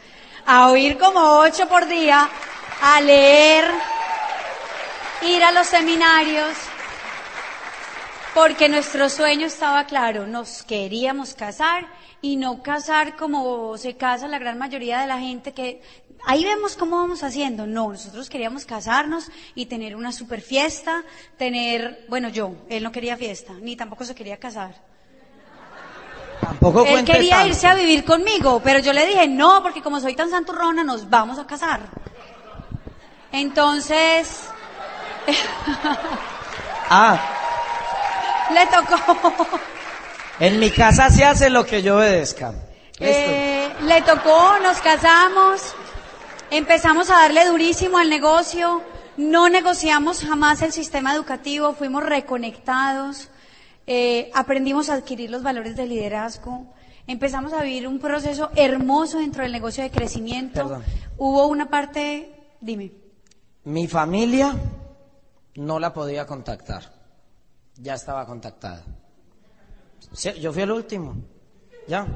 a 0.46 0.68
oír 0.72 0.98
como 0.98 1.20
ocho 1.38 1.68
por 1.68 1.86
día, 1.86 2.28
a 2.82 3.00
leer, 3.00 3.66
ir 5.28 5.44
a 5.44 5.52
los 5.52 5.68
seminarios, 5.68 6.56
porque 8.34 8.68
nuestro 8.68 9.08
sueño 9.08 9.46
estaba 9.46 9.84
claro, 9.84 10.26
nos 10.26 10.64
queríamos 10.64 11.34
casar 11.34 11.86
y 12.24 12.36
no 12.36 12.62
casar 12.62 13.16
como 13.16 13.76
se 13.76 13.98
casa 13.98 14.26
la 14.28 14.38
gran 14.38 14.56
mayoría 14.56 14.98
de 15.00 15.06
la 15.06 15.18
gente 15.18 15.52
que 15.52 15.82
ahí 16.24 16.42
vemos 16.42 16.74
cómo 16.74 16.96
vamos 16.96 17.22
haciendo. 17.22 17.66
No, 17.66 17.92
nosotros 17.92 18.30
queríamos 18.30 18.64
casarnos 18.64 19.30
y 19.54 19.66
tener 19.66 19.94
una 19.94 20.10
super 20.10 20.40
fiesta, 20.40 21.04
tener, 21.36 22.06
bueno, 22.08 22.30
yo, 22.30 22.54
él 22.70 22.82
no 22.82 22.92
quería 22.92 23.18
fiesta, 23.18 23.52
ni 23.60 23.76
tampoco 23.76 24.06
se 24.06 24.14
quería 24.14 24.38
casar. 24.38 24.74
Tampoco 26.40 26.86
Él 26.86 27.04
quería 27.04 27.36
tanto. 27.36 27.48
irse 27.48 27.66
a 27.66 27.74
vivir 27.74 28.06
conmigo, 28.06 28.62
pero 28.64 28.78
yo 28.78 28.94
le 28.94 29.04
dije, 29.04 29.28
no, 29.28 29.62
porque 29.62 29.82
como 29.82 30.00
soy 30.00 30.16
tan 30.16 30.30
santurrona, 30.30 30.82
nos 30.82 31.10
vamos 31.10 31.38
a 31.38 31.46
casar. 31.46 31.82
Entonces, 33.32 34.48
Ah, 36.88 37.18
le 38.50 38.64
tocó. 38.66 39.60
En 40.40 40.58
mi 40.58 40.70
casa 40.70 41.10
se 41.10 41.24
hace 41.24 41.50
lo 41.50 41.64
que 41.64 41.82
yo 41.82 41.96
obedezca. 41.96 42.54
Eh, 43.00 43.68
le 43.82 44.02
tocó, 44.02 44.58
nos 44.62 44.78
casamos, 44.80 45.74
empezamos 46.50 47.10
a 47.10 47.14
darle 47.14 47.46
durísimo 47.46 47.98
al 47.98 48.08
negocio, 48.08 48.82
No 49.16 49.48
negociamos 49.48 50.24
jamás 50.24 50.60
el 50.62 50.72
sistema 50.72 51.14
educativo, 51.14 51.72
fuimos 51.74 52.02
reconectados, 52.02 53.28
eh, 53.86 54.28
aprendimos 54.34 54.90
a 54.90 54.94
adquirir 54.94 55.30
los 55.30 55.44
valores 55.44 55.76
de 55.76 55.86
liderazgo, 55.86 56.66
empezamos 57.06 57.52
a 57.52 57.62
vivir 57.62 57.86
un 57.86 58.00
proceso 58.00 58.50
hermoso 58.56 59.18
dentro 59.18 59.44
del 59.44 59.52
negocio 59.52 59.84
de 59.84 59.90
crecimiento. 59.90 60.54
Perdón. 60.54 60.84
Hubo 61.16 61.46
una 61.46 61.70
parte, 61.70 62.28
dime. 62.60 62.90
Mi 63.62 63.86
familia 63.86 64.56
no 65.54 65.78
la 65.78 65.92
podía 65.92 66.26
contactar. 66.26 66.82
Ya 67.76 67.94
estaba 67.94 68.26
contactada. 68.26 68.82
Yo 70.40 70.52
fui 70.52 70.62
el 70.62 70.70
último. 70.70 71.16
Ya. 71.88 72.06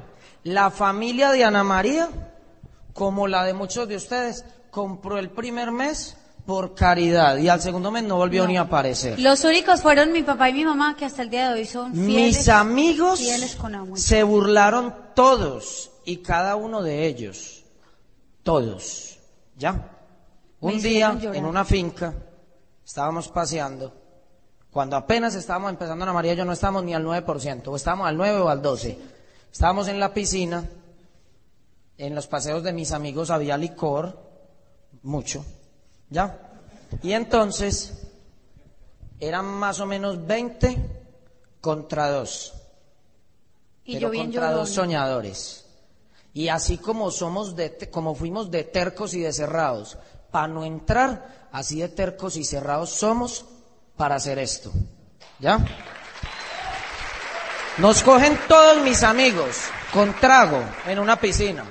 La 0.44 0.70
familia 0.70 1.30
de 1.30 1.44
Ana 1.44 1.64
María, 1.64 2.08
como 2.92 3.26
la 3.26 3.44
de 3.44 3.54
muchos 3.54 3.88
de 3.88 3.96
ustedes, 3.96 4.44
compró 4.70 5.18
el 5.18 5.30
primer 5.30 5.72
mes 5.72 6.16
por 6.46 6.74
caridad 6.74 7.36
y 7.36 7.48
al 7.48 7.60
segundo 7.60 7.90
mes 7.90 8.04
no 8.04 8.16
volvió 8.16 8.46
ni 8.46 8.56
a 8.56 8.62
aparecer. 8.62 9.18
Los 9.20 9.44
únicos 9.44 9.82
fueron 9.82 10.12
mi 10.12 10.22
papá 10.22 10.48
y 10.48 10.54
mi 10.54 10.64
mamá 10.64 10.96
que 10.96 11.04
hasta 11.04 11.22
el 11.22 11.28
día 11.28 11.52
de 11.52 11.60
hoy 11.60 11.66
son 11.66 11.92
fieles. 11.92 12.36
Mis 12.38 12.48
amigos 12.48 13.18
fieles 13.18 13.54
con 13.56 13.74
amor. 13.74 13.98
se 13.98 14.22
burlaron 14.22 14.94
todos 15.14 15.90
y 16.06 16.18
cada 16.18 16.56
uno 16.56 16.82
de 16.82 17.06
ellos. 17.06 17.64
Todos. 18.42 19.18
¿Ya? 19.58 19.90
Un 20.60 20.80
día 20.80 21.18
en 21.34 21.44
una 21.44 21.66
finca 21.66 22.14
estábamos 22.82 23.28
paseando. 23.28 23.92
Cuando 24.78 24.94
apenas 24.94 25.34
estábamos 25.34 25.70
empezando 25.70 26.04
Ana 26.04 26.12
María, 26.12 26.34
yo 26.34 26.44
no 26.44 26.52
estábamos 26.52 26.84
ni 26.84 26.94
al 26.94 27.04
9%, 27.04 27.66
o 27.66 27.74
estábamos 27.74 28.06
al 28.06 28.16
9 28.16 28.38
o 28.38 28.48
al 28.48 28.62
12. 28.62 28.96
Estábamos 29.50 29.88
en 29.88 29.98
la 29.98 30.14
piscina, 30.14 30.70
en 31.96 32.14
los 32.14 32.28
paseos 32.28 32.62
de 32.62 32.72
mis 32.72 32.92
amigos 32.92 33.30
había 33.30 33.58
licor, 33.58 34.16
mucho, 35.02 35.44
¿ya? 36.10 36.52
Y 37.02 37.10
entonces 37.10 38.06
eran 39.18 39.46
más 39.46 39.80
o 39.80 39.86
menos 39.86 40.24
20 40.24 40.78
contra 41.60 42.10
2 42.12 42.54
Y 43.84 43.94
pero 43.94 44.06
yo 44.06 44.10
bien 44.10 44.26
contra 44.26 44.52
dos 44.52 44.68
llorona. 44.68 44.74
soñadores. 44.76 45.66
Y 46.34 46.46
así 46.50 46.78
como 46.78 47.10
somos 47.10 47.56
de, 47.56 47.90
como 47.90 48.14
fuimos 48.14 48.48
de 48.48 48.62
tercos 48.62 49.12
y 49.14 49.22
de 49.22 49.32
cerrados 49.32 49.98
para 50.30 50.46
no 50.46 50.64
entrar, 50.64 51.48
así 51.50 51.80
de 51.80 51.88
tercos 51.88 52.36
y 52.36 52.44
cerrados 52.44 52.90
somos 52.90 53.44
para 53.98 54.14
hacer 54.14 54.38
esto. 54.38 54.72
¿Ya? 55.38 55.58
Nos 57.76 58.02
cogen 58.02 58.38
todos 58.48 58.82
mis 58.82 59.02
amigos 59.02 59.58
con 59.92 60.14
trago 60.14 60.62
en 60.86 60.98
una 60.98 61.20
piscina 61.20 61.64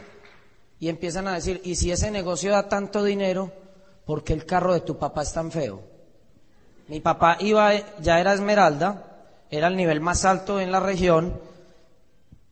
y 0.79 0.89
empiezan 0.89 1.27
a 1.27 1.33
decir, 1.33 1.59
¿y 1.63 1.75
si 1.75 1.91
ese 1.91 2.11
negocio 2.11 2.51
da 2.51 2.69
tanto 2.69 3.03
dinero, 3.03 3.51
por 4.05 4.23
qué 4.23 4.33
el 4.33 4.45
carro 4.45 4.73
de 4.73 4.81
tu 4.81 4.97
papá 4.97 5.23
es 5.23 5.33
tan 5.33 5.51
feo? 5.51 5.81
Mi 6.87 6.99
papá 7.01 7.37
iba, 7.39 7.73
ya 7.99 8.19
era 8.19 8.33
Esmeralda, 8.33 9.25
era 9.49 9.67
el 9.67 9.75
nivel 9.75 9.99
más 9.99 10.23
alto 10.23 10.61
en 10.61 10.71
la 10.71 10.79
región, 10.79 11.41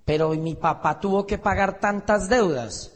pero 0.03 0.29
mi 0.31 0.55
papá 0.55 0.99
tuvo 0.99 1.25
que 1.25 1.37
pagar 1.37 1.79
tantas 1.79 2.27
deudas 2.27 2.91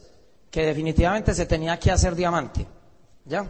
que 0.50 0.66
definitivamente 0.66 1.32
se 1.32 1.46
tenía 1.46 1.78
que 1.78 1.90
hacer 1.90 2.14
diamante. 2.14 2.66
¿Ya? 3.24 3.46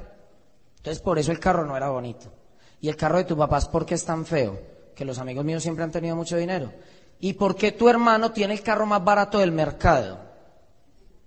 Entonces 0.76 1.02
por 1.02 1.18
eso 1.18 1.32
el 1.32 1.40
carro 1.40 1.64
no 1.64 1.76
era 1.76 1.88
bonito. 1.88 2.39
Y 2.80 2.88
el 2.88 2.96
carro 2.96 3.18
de 3.18 3.24
tu 3.24 3.36
papá 3.36 3.58
es 3.58 3.66
porque 3.66 3.94
es 3.94 4.04
tan 4.04 4.24
feo, 4.24 4.58
que 4.94 5.04
los 5.04 5.18
amigos 5.18 5.44
míos 5.44 5.62
siempre 5.62 5.84
han 5.84 5.92
tenido 5.92 6.16
mucho 6.16 6.36
dinero. 6.36 6.72
¿Y 7.20 7.34
por 7.34 7.54
qué 7.54 7.72
tu 7.72 7.88
hermano 7.88 8.32
tiene 8.32 8.54
el 8.54 8.62
carro 8.62 8.86
más 8.86 9.04
barato 9.04 9.38
del 9.38 9.52
mercado? 9.52 10.18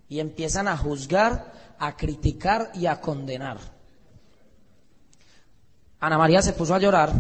Y 0.10 0.20
empiezan 0.20 0.68
a 0.68 0.78
juzgar, 0.78 1.76
a 1.78 1.96
criticar 1.96 2.72
y 2.74 2.88
a 2.88 3.00
condenar. 3.00 3.58
Ana 6.00 6.18
María 6.18 6.42
se 6.42 6.54
puso 6.54 6.74
a 6.74 6.80
llorar 6.80 7.12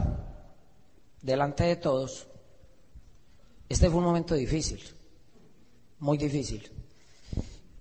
delante 1.22 1.63
de 1.63 1.76
todos. 1.76 2.28
Este 3.69 3.89
fue 3.89 4.00
un 4.00 4.06
momento 4.06 4.36
difícil, 4.36 4.82
muy 6.00 6.17
difícil. 6.17 6.69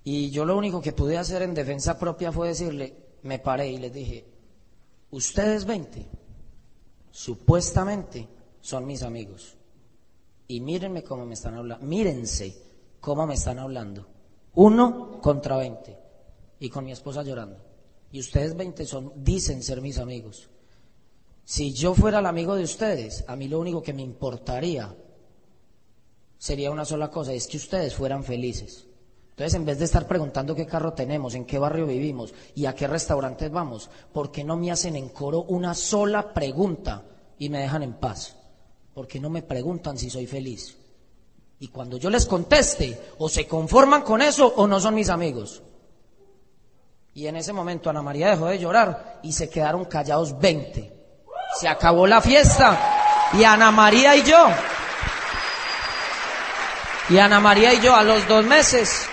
Y 0.05 0.31
yo 0.31 0.45
lo 0.45 0.57
único 0.57 0.81
que 0.81 0.93
pude 0.93 1.19
hacer 1.19 1.43
en 1.43 1.55
defensa 1.55 1.99
propia 1.99 2.33
fue 2.33 2.49
decirle, 2.49 2.97
me 3.23 3.39
paré 3.39 3.69
y 3.69 3.79
les 3.79 3.93
dije, 3.93 4.27
ustedes 5.11 5.65
20, 5.65 6.09
supuestamente 7.13 8.29
son 8.61 8.87
mis 8.87 9.05
amigos. 9.05 9.57
Y 10.49 10.61
mírenme 10.61 11.05
cómo 11.05 11.25
me 11.25 11.35
están 11.35 11.55
hablando, 11.55 11.87
mírense 11.87 12.57
cómo 13.01 13.27
me 13.27 13.35
están 13.35 13.61
hablando. 13.61 14.09
Uno 14.55 15.21
contra 15.21 15.57
20. 15.57 15.97
Y 16.59 16.69
con 16.69 16.85
mi 16.85 16.93
esposa 16.93 17.23
llorando. 17.23 17.59
Y 18.11 18.21
ustedes 18.21 18.57
20 18.57 18.85
son, 18.87 19.13
dicen 19.17 19.63
ser 19.63 19.81
mis 19.81 19.99
amigos. 19.99 20.51
Si 21.45 21.73
yo 21.73 21.95
fuera 21.95 22.19
el 22.19 22.27
amigo 22.27 22.55
de 22.55 22.65
ustedes, 22.65 23.25
a 23.27 23.37
mí 23.37 23.49
lo 23.49 23.61
único 23.61 23.83
que 23.83 23.93
me 23.93 24.03
importaría 24.03 24.95
sería 26.39 26.71
una 26.71 26.85
sola 26.85 27.11
cosa, 27.11 27.33
es 27.33 27.47
que 27.47 27.57
ustedes 27.57 27.95
fueran 27.95 28.25
felices. 28.25 28.87
Entonces, 29.33 29.55
en 29.55 29.65
vez 29.65 29.79
de 29.79 29.87
estar 29.87 30.07
preguntando 30.07 30.55
qué 30.55 30.67
carro 30.67 30.93
tenemos, 30.93 31.35
en 31.35 31.47
qué 31.47 31.59
barrio 31.59 31.87
vivimos 31.87 32.35
y 32.55 32.67
a 32.67 32.75
qué 32.75 32.87
restaurantes 32.87 33.51
vamos, 33.51 33.89
¿por 34.13 34.31
qué 34.31 34.45
no 34.45 34.59
me 34.59 34.71
hacen 34.71 34.95
en 34.95 35.09
coro 35.09 35.45
una 35.45 35.75
sola 35.75 36.35
pregunta 36.35 37.03
y 37.39 37.49
me 37.49 37.61
dejan 37.61 37.83
en 37.83 37.95
paz? 37.95 38.37
¿Por 38.93 39.07
qué 39.07 39.19
no 39.19 39.31
me 39.31 39.41
preguntan 39.41 39.97
si 39.97 40.11
soy 40.11 40.27
feliz? 40.27 40.77
Y 41.61 41.69
cuando 41.69 41.97
yo 41.97 42.11
les 42.11 42.27
conteste, 42.27 43.01
o 43.19 43.29
se 43.29 43.47
conforman 43.47 44.03
con 44.03 44.21
eso 44.21 44.53
o 44.57 44.67
no 44.67 44.79
son 44.81 44.95
mis 44.95 45.09
amigos. 45.09 45.63
Y 47.15 47.27
en 47.27 47.37
ese 47.37 47.55
momento 47.55 47.89
Ana 47.89 48.03
María 48.03 48.29
dejó 48.29 48.47
de 48.47 48.59
llorar 48.59 49.21
y 49.23 49.33
se 49.33 49.49
quedaron 49.49 49.87
callados 49.87 50.39
20. 50.39 50.93
Se 51.59 51.69
acabó 51.69 52.07
la 52.07 52.21
fiesta 52.21 53.31
y 53.33 53.45
Ana 53.45 53.71
María 53.71 54.15
y 54.15 54.25
yo, 54.25 54.47
y 57.09 57.19
Ana 57.19 57.41
María 57.41 57.73
y 57.73 57.81
yo 57.81 57.95
a 57.95 58.03
los 58.03 58.27
dos 58.29 58.45
meses 58.45 59.09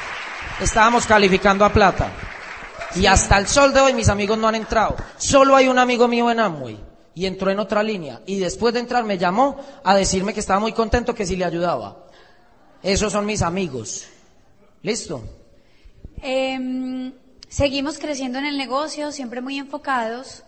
estábamos 0.62 1.06
calificando 1.06 1.66
a 1.66 1.74
plata. 1.74 2.12
Y 2.96 3.06
hasta 3.06 3.38
el 3.38 3.48
sol 3.48 3.74
de 3.74 3.82
hoy 3.82 3.94
mis 3.94 4.10
amigos 4.10 4.38
no 4.38 4.48
han 4.48 4.56
entrado. 4.56 4.96
Solo 5.18 5.56
hay 5.56 5.68
un 5.68 5.78
amigo 5.78 6.08
mío 6.08 6.30
en 6.32 6.40
Amway 6.40 6.80
y 7.14 7.26
entró 7.26 7.52
en 7.52 7.60
otra 7.60 7.84
línea. 7.84 8.22
Y 8.26 8.40
después 8.40 8.74
de 8.74 8.80
entrar 8.80 9.04
me 9.04 9.18
llamó 9.18 9.58
a 9.84 9.96
decirme 9.96 10.34
que 10.34 10.40
estaba 10.40 10.60
muy 10.60 10.74
contento 10.74 11.14
que 11.14 11.26
si 11.26 11.36
le 11.36 11.46
ayudaba. 11.46 12.06
Esos 12.82 13.12
son 13.12 13.26
mis 13.26 13.42
amigos. 13.42 14.08
¿Listo? 14.82 15.24
Em, 16.22 17.14
seguimos 17.48 17.98
creciendo 17.98 18.40
en 18.40 18.46
el 18.46 18.58
negocio, 18.58 19.12
siempre 19.12 19.42
muy 19.42 19.58
enfocados. 19.58 20.44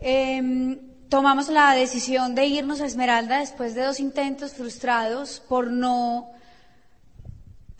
Em, 0.00 0.78
tomamos 1.08 1.48
la 1.48 1.72
decisión 1.72 2.34
de 2.34 2.46
irnos 2.46 2.80
a 2.80 2.86
Esmeralda 2.86 3.40
después 3.40 3.74
de 3.74 3.82
dos 3.82 4.00
intentos 4.00 4.54
frustrados 4.54 5.42
por 5.48 5.70
no 5.70 6.30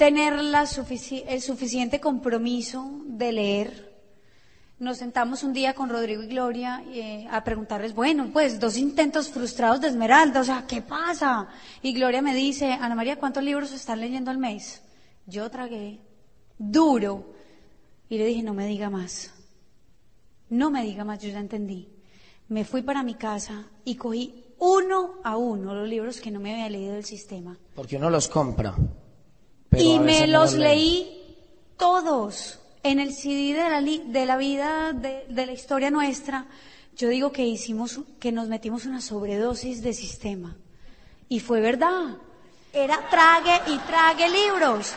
tener 0.03 0.35
el 0.35 1.41
suficiente 1.41 2.01
compromiso 2.01 3.03
de 3.07 3.31
leer. 3.31 4.03
Nos 4.81 4.99
sentamos 4.99 5.45
un 5.45 5.53
día 5.53 5.75
con 5.75 5.91
Rodrigo 5.91 6.25
y 6.25 6.27
Gloria 6.27 6.83
eh, 6.89 7.25
a 7.31 7.45
preguntarles, 7.45 7.95
bueno, 7.95 8.29
pues 8.33 8.59
dos 8.59 8.77
intentos 8.79 9.29
frustrados 9.29 9.81
de 9.81 9.87
Esmeralda, 9.87 10.41
o 10.41 10.45
sea, 10.45 10.67
¿qué 10.67 10.83
pasa? 10.83 11.47
Y 11.83 11.93
Gloria 11.93 12.21
me 12.21 12.35
dice, 12.35 12.73
Ana 12.73 12.97
María, 12.97 13.15
¿cuántos 13.15 13.45
libros 13.45 13.71
están 13.71 14.01
leyendo 14.01 14.33
al 14.33 14.39
mes? 14.39 14.83
Yo 15.27 15.49
tragué 15.53 16.01
duro 16.59 17.33
y 18.09 18.19
le 18.19 18.27
dije, 18.27 18.43
no 18.43 18.55
me 18.55 18.67
diga 18.67 18.91
más, 18.91 19.33
no 20.51 20.73
me 20.73 20.83
diga 20.83 21.05
más, 21.05 21.21
yo 21.23 21.29
ya 21.29 21.39
entendí. 21.39 21.89
Me 22.49 22.65
fui 22.65 22.83
para 22.83 23.05
mi 23.05 23.15
casa 23.15 23.67
y 23.85 23.95
cogí 23.95 24.47
uno 24.59 25.21
a 25.23 25.37
uno 25.37 25.77
los 25.77 25.89
libros 25.89 26.21
que 26.21 26.33
no 26.33 26.41
me 26.41 26.55
había 26.55 26.69
leído 26.69 26.95
del 26.95 27.05
sistema. 27.05 27.57
Porque 27.77 27.99
uno 27.99 28.11
los 28.11 28.27
compra. 28.27 28.75
Pero 29.73 29.83
Y 29.83 29.99
me 29.99 30.27
no 30.27 30.39
los 30.41 30.53
leí 30.55 31.37
todos 31.79 32.61
en 32.85 33.01
el 33.01 33.13
CD 33.15 33.55
de 33.55 33.69
la, 33.71 33.81
li- 33.81 34.05
de 34.07 34.27
la 34.27 34.37
vida, 34.37 34.93
de, 34.93 35.25
de 35.29 35.47
la 35.47 35.53
historia 35.53 35.91
nuestra. 35.91 36.45
Yo 36.97 37.09
digo 37.09 37.33
que 37.33 37.45
hicimos, 37.45 37.99
que 38.21 38.31
nos 38.33 38.49
metimos 38.49 38.85
una 38.85 39.01
sobredosis 39.01 39.83
de 39.83 39.93
sistema. 39.95 40.55
Y 41.29 41.41
fue 41.41 41.61
verdad. 41.61 42.17
Era 42.73 43.09
trague 43.09 43.61
y 43.73 43.79
trague 43.79 44.29
libros. 44.29 44.93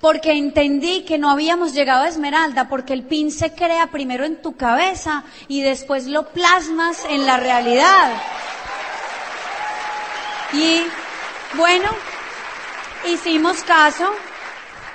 Porque 0.00 0.32
entendí 0.32 1.04
que 1.04 1.18
no 1.18 1.30
habíamos 1.30 1.74
llegado 1.74 2.04
a 2.04 2.08
Esmeralda, 2.08 2.68
porque 2.68 2.92
el 2.94 3.02
pin 3.04 3.30
se 3.30 3.52
crea 3.54 3.88
primero 3.88 4.24
en 4.24 4.40
tu 4.40 4.56
cabeza 4.56 5.24
y 5.48 5.60
después 5.62 6.06
lo 6.06 6.28
plasmas 6.30 7.04
en 7.10 7.26
la 7.26 7.36
realidad. 7.38 8.12
Y 10.52 10.82
bueno, 11.56 11.90
hicimos 13.06 13.62
caso, 13.62 14.10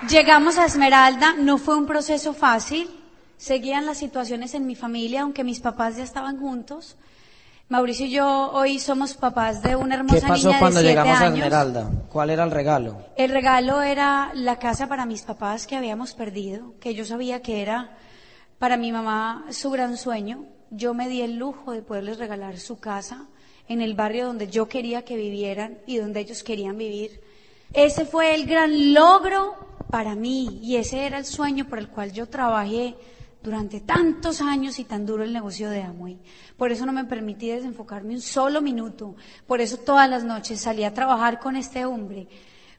llegamos 0.09 0.57
a 0.57 0.65
Esmeralda, 0.65 1.33
no 1.37 1.57
fue 1.57 1.75
un 1.75 1.85
proceso 1.85 2.33
fácil, 2.33 2.89
seguían 3.37 3.85
las 3.85 3.97
situaciones 3.97 4.53
en 4.53 4.65
mi 4.65 4.75
familia, 4.75 5.21
aunque 5.21 5.43
mis 5.43 5.59
papás 5.59 5.97
ya 5.97 6.03
estaban 6.03 6.39
juntos. 6.39 6.97
Mauricio 7.69 8.05
y 8.05 8.11
yo 8.11 8.51
hoy 8.51 8.79
somos 8.79 9.13
papás 9.13 9.61
de 9.63 9.77
una 9.77 9.95
hermosa 9.95 10.19
¿Qué 10.19 10.27
pasó 10.27 10.47
niña 10.49 10.59
cuando 10.59 10.79
de 10.81 10.89
llegamos 10.89 11.21
a. 11.21 11.27
Esmeralda? 11.27 11.89
¿Cuál 12.09 12.29
era 12.29 12.43
el 12.43 12.51
regalo? 12.51 12.97
El 13.15 13.31
regalo 13.31 13.81
era 13.81 14.31
la 14.33 14.59
casa 14.59 14.87
para 14.87 15.05
mis 15.05 15.21
papás 15.21 15.67
que 15.67 15.77
habíamos 15.77 16.13
perdido, 16.13 16.73
que 16.81 16.93
yo 16.93 17.05
sabía 17.05 17.41
que 17.41 17.61
era 17.61 17.95
para 18.59 18.75
mi 18.75 18.91
mamá 18.91 19.45
su 19.51 19.71
gran 19.71 19.95
sueño. 19.95 20.43
Yo 20.69 20.93
me 20.93 21.07
di 21.07 21.21
el 21.21 21.37
lujo 21.37 21.71
de 21.71 21.81
poderles 21.81 22.17
regalar 22.17 22.57
su 22.59 22.79
casa 22.79 23.27
en 23.69 23.81
el 23.81 23.93
barrio 23.93 24.25
donde 24.25 24.49
yo 24.49 24.67
quería 24.67 25.05
que 25.05 25.15
vivieran 25.15 25.77
y 25.87 25.97
donde 25.97 26.19
ellos 26.19 26.43
querían 26.43 26.77
vivir. 26.77 27.21
Ese 27.73 28.05
fue 28.05 28.35
el 28.35 28.45
gran 28.45 28.93
logro 28.93 29.55
para 29.89 30.13
mí 30.15 30.59
y 30.61 30.75
ese 30.75 31.05
era 31.05 31.17
el 31.17 31.25
sueño 31.25 31.67
por 31.67 31.79
el 31.79 31.87
cual 31.87 32.11
yo 32.11 32.27
trabajé 32.27 32.95
durante 33.41 33.79
tantos 33.79 34.41
años 34.41 34.77
y 34.77 34.83
tan 34.83 35.05
duro 35.05 35.23
el 35.23 35.31
negocio 35.31 35.69
de 35.69 35.81
Amway. 35.81 36.19
Por 36.57 36.71
eso 36.71 36.85
no 36.85 36.91
me 36.91 37.05
permití 37.05 37.49
desenfocarme 37.49 38.13
un 38.13 38.21
solo 38.21 38.61
minuto. 38.61 39.15
Por 39.47 39.61
eso 39.61 39.77
todas 39.77 40.09
las 40.09 40.23
noches 40.23 40.59
salí 40.59 40.83
a 40.83 40.93
trabajar 40.93 41.39
con 41.39 41.55
este 41.55 41.85
hombre. 41.85 42.27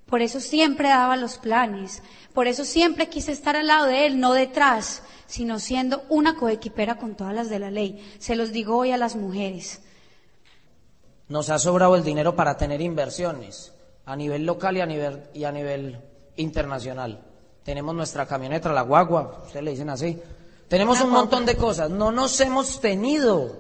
Por 0.07 0.21
eso 0.21 0.41
siempre 0.41 0.89
daba 0.89 1.17
los 1.17 1.39
planes. 1.39 2.03
Por 2.35 2.47
eso 2.47 2.65
siempre 2.67 3.09
quise 3.09 3.33
estar 3.33 3.57
al 3.57 3.69
lado 3.69 3.87
de 3.87 4.07
él, 4.07 4.21
no 4.21 4.35
detrás, 4.35 5.03
sino 5.27 5.59
siendo 5.59 6.05
una 6.11 6.37
coequipera 6.37 6.99
con 6.99 7.17
todas 7.17 7.35
las 7.35 7.49
de 7.49 7.59
la 7.59 7.71
ley. 7.71 8.15
Se 8.19 8.37
los 8.37 8.53
digo 8.53 8.77
hoy 8.77 8.91
a 8.93 8.99
las 8.99 9.17
mujeres. 9.17 9.81
Nos 11.29 11.49
ha 11.49 11.59
sobrado 11.59 11.97
el 11.97 12.05
dinero 12.05 12.37
para 12.37 12.59
tener 12.59 12.83
inversiones 12.83 13.72
a 14.07 14.17
nivel 14.17 14.45
local 14.45 14.77
y 14.77 14.81
a 14.81 14.87
nivel, 14.87 15.23
y 15.35 15.45
a 15.45 15.53
nivel 15.53 15.99
internacional. 16.37 17.21
Tenemos 17.65 17.95
nuestra 17.95 18.27
camioneta, 18.27 18.73
la 18.73 18.83
guagua, 18.83 19.43
ustedes 19.47 19.65
le 19.65 19.71
dicen 19.73 19.91
así. 19.91 20.19
Tenemos 20.69 21.01
un 21.01 21.11
montón 21.11 21.47
de 21.47 21.57
cosas. 21.57 21.91
No 21.91 22.11
nos 22.11 22.41
hemos 22.41 22.81
tenido 22.81 23.57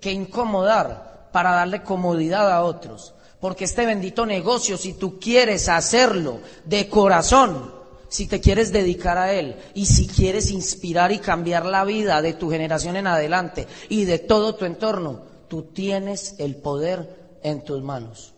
que 0.00 0.12
incomodar 0.12 1.28
para 1.32 1.52
darle 1.52 1.82
comodidad 1.82 2.50
a 2.50 2.62
otros. 2.64 3.14
Porque 3.40 3.64
este 3.64 3.86
bendito 3.86 4.26
negocio, 4.26 4.76
si 4.76 4.94
tú 4.94 5.18
quieres 5.18 5.68
hacerlo 5.68 6.40
de 6.64 6.88
corazón, 6.88 7.72
si 8.08 8.26
te 8.26 8.40
quieres 8.40 8.72
dedicar 8.72 9.18
a 9.18 9.32
él 9.32 9.56
y 9.74 9.86
si 9.86 10.06
quieres 10.06 10.50
inspirar 10.50 11.12
y 11.12 11.18
cambiar 11.18 11.66
la 11.66 11.84
vida 11.84 12.22
de 12.22 12.34
tu 12.34 12.50
generación 12.50 12.96
en 12.96 13.06
adelante 13.06 13.66
y 13.88 14.04
de 14.04 14.18
todo 14.18 14.54
tu 14.54 14.64
entorno, 14.64 15.22
tú 15.48 15.62
tienes 15.62 16.34
el 16.38 16.56
poder 16.56 17.38
en 17.42 17.62
tus 17.62 17.82
manos. 17.82 18.35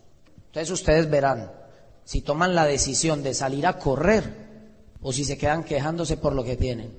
Entonces 0.49 0.71
ustedes 0.71 1.09
verán 1.09 1.51
si 2.03 2.21
toman 2.21 2.55
la 2.55 2.65
decisión 2.65 3.21
de 3.21 3.35
salir 3.35 3.67
a 3.67 3.77
correr 3.77 4.49
o 5.01 5.13
si 5.13 5.23
se 5.23 5.37
quedan 5.37 5.63
quejándose 5.63 6.17
por 6.17 6.33
lo 6.33 6.43
que 6.43 6.57
tienen. 6.57 6.91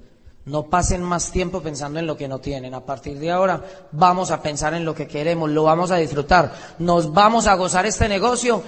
No 0.45 0.71
pasen 0.71 1.03
más 1.03 1.33
tiempo 1.33 1.61
pensando 1.61 1.99
en 1.99 2.07
lo 2.07 2.17
que 2.17 2.29
no 2.29 2.39
tienen. 2.39 2.75
A 2.75 2.87
partir 2.87 3.19
de 3.19 3.31
ahora 3.31 3.89
vamos 3.91 4.31
a 4.31 4.41
pensar 4.41 4.73
en 4.75 4.85
lo 4.85 4.95
que 4.95 5.09
queremos, 5.09 5.51
lo 5.51 5.65
vamos 5.65 5.91
a 5.91 5.97
disfrutar, 5.97 6.55
nos 6.79 7.13
vamos 7.13 7.49
a 7.49 7.55
gozar 7.55 7.87
este 7.87 8.09
negocio. 8.09 8.63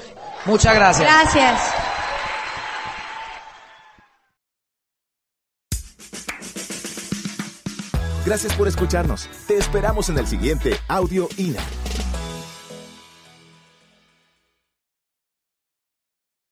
Muchas 0.44 0.74
gracias. 0.74 1.08
Gracias. 1.08 1.60
Gracias 8.26 8.54
por 8.54 8.66
escucharnos. 8.66 9.28
Te 9.46 9.56
esperamos 9.56 10.08
en 10.08 10.18
el 10.18 10.26
siguiente 10.26 10.76
Audio 10.88 11.28
INA. 11.36 11.62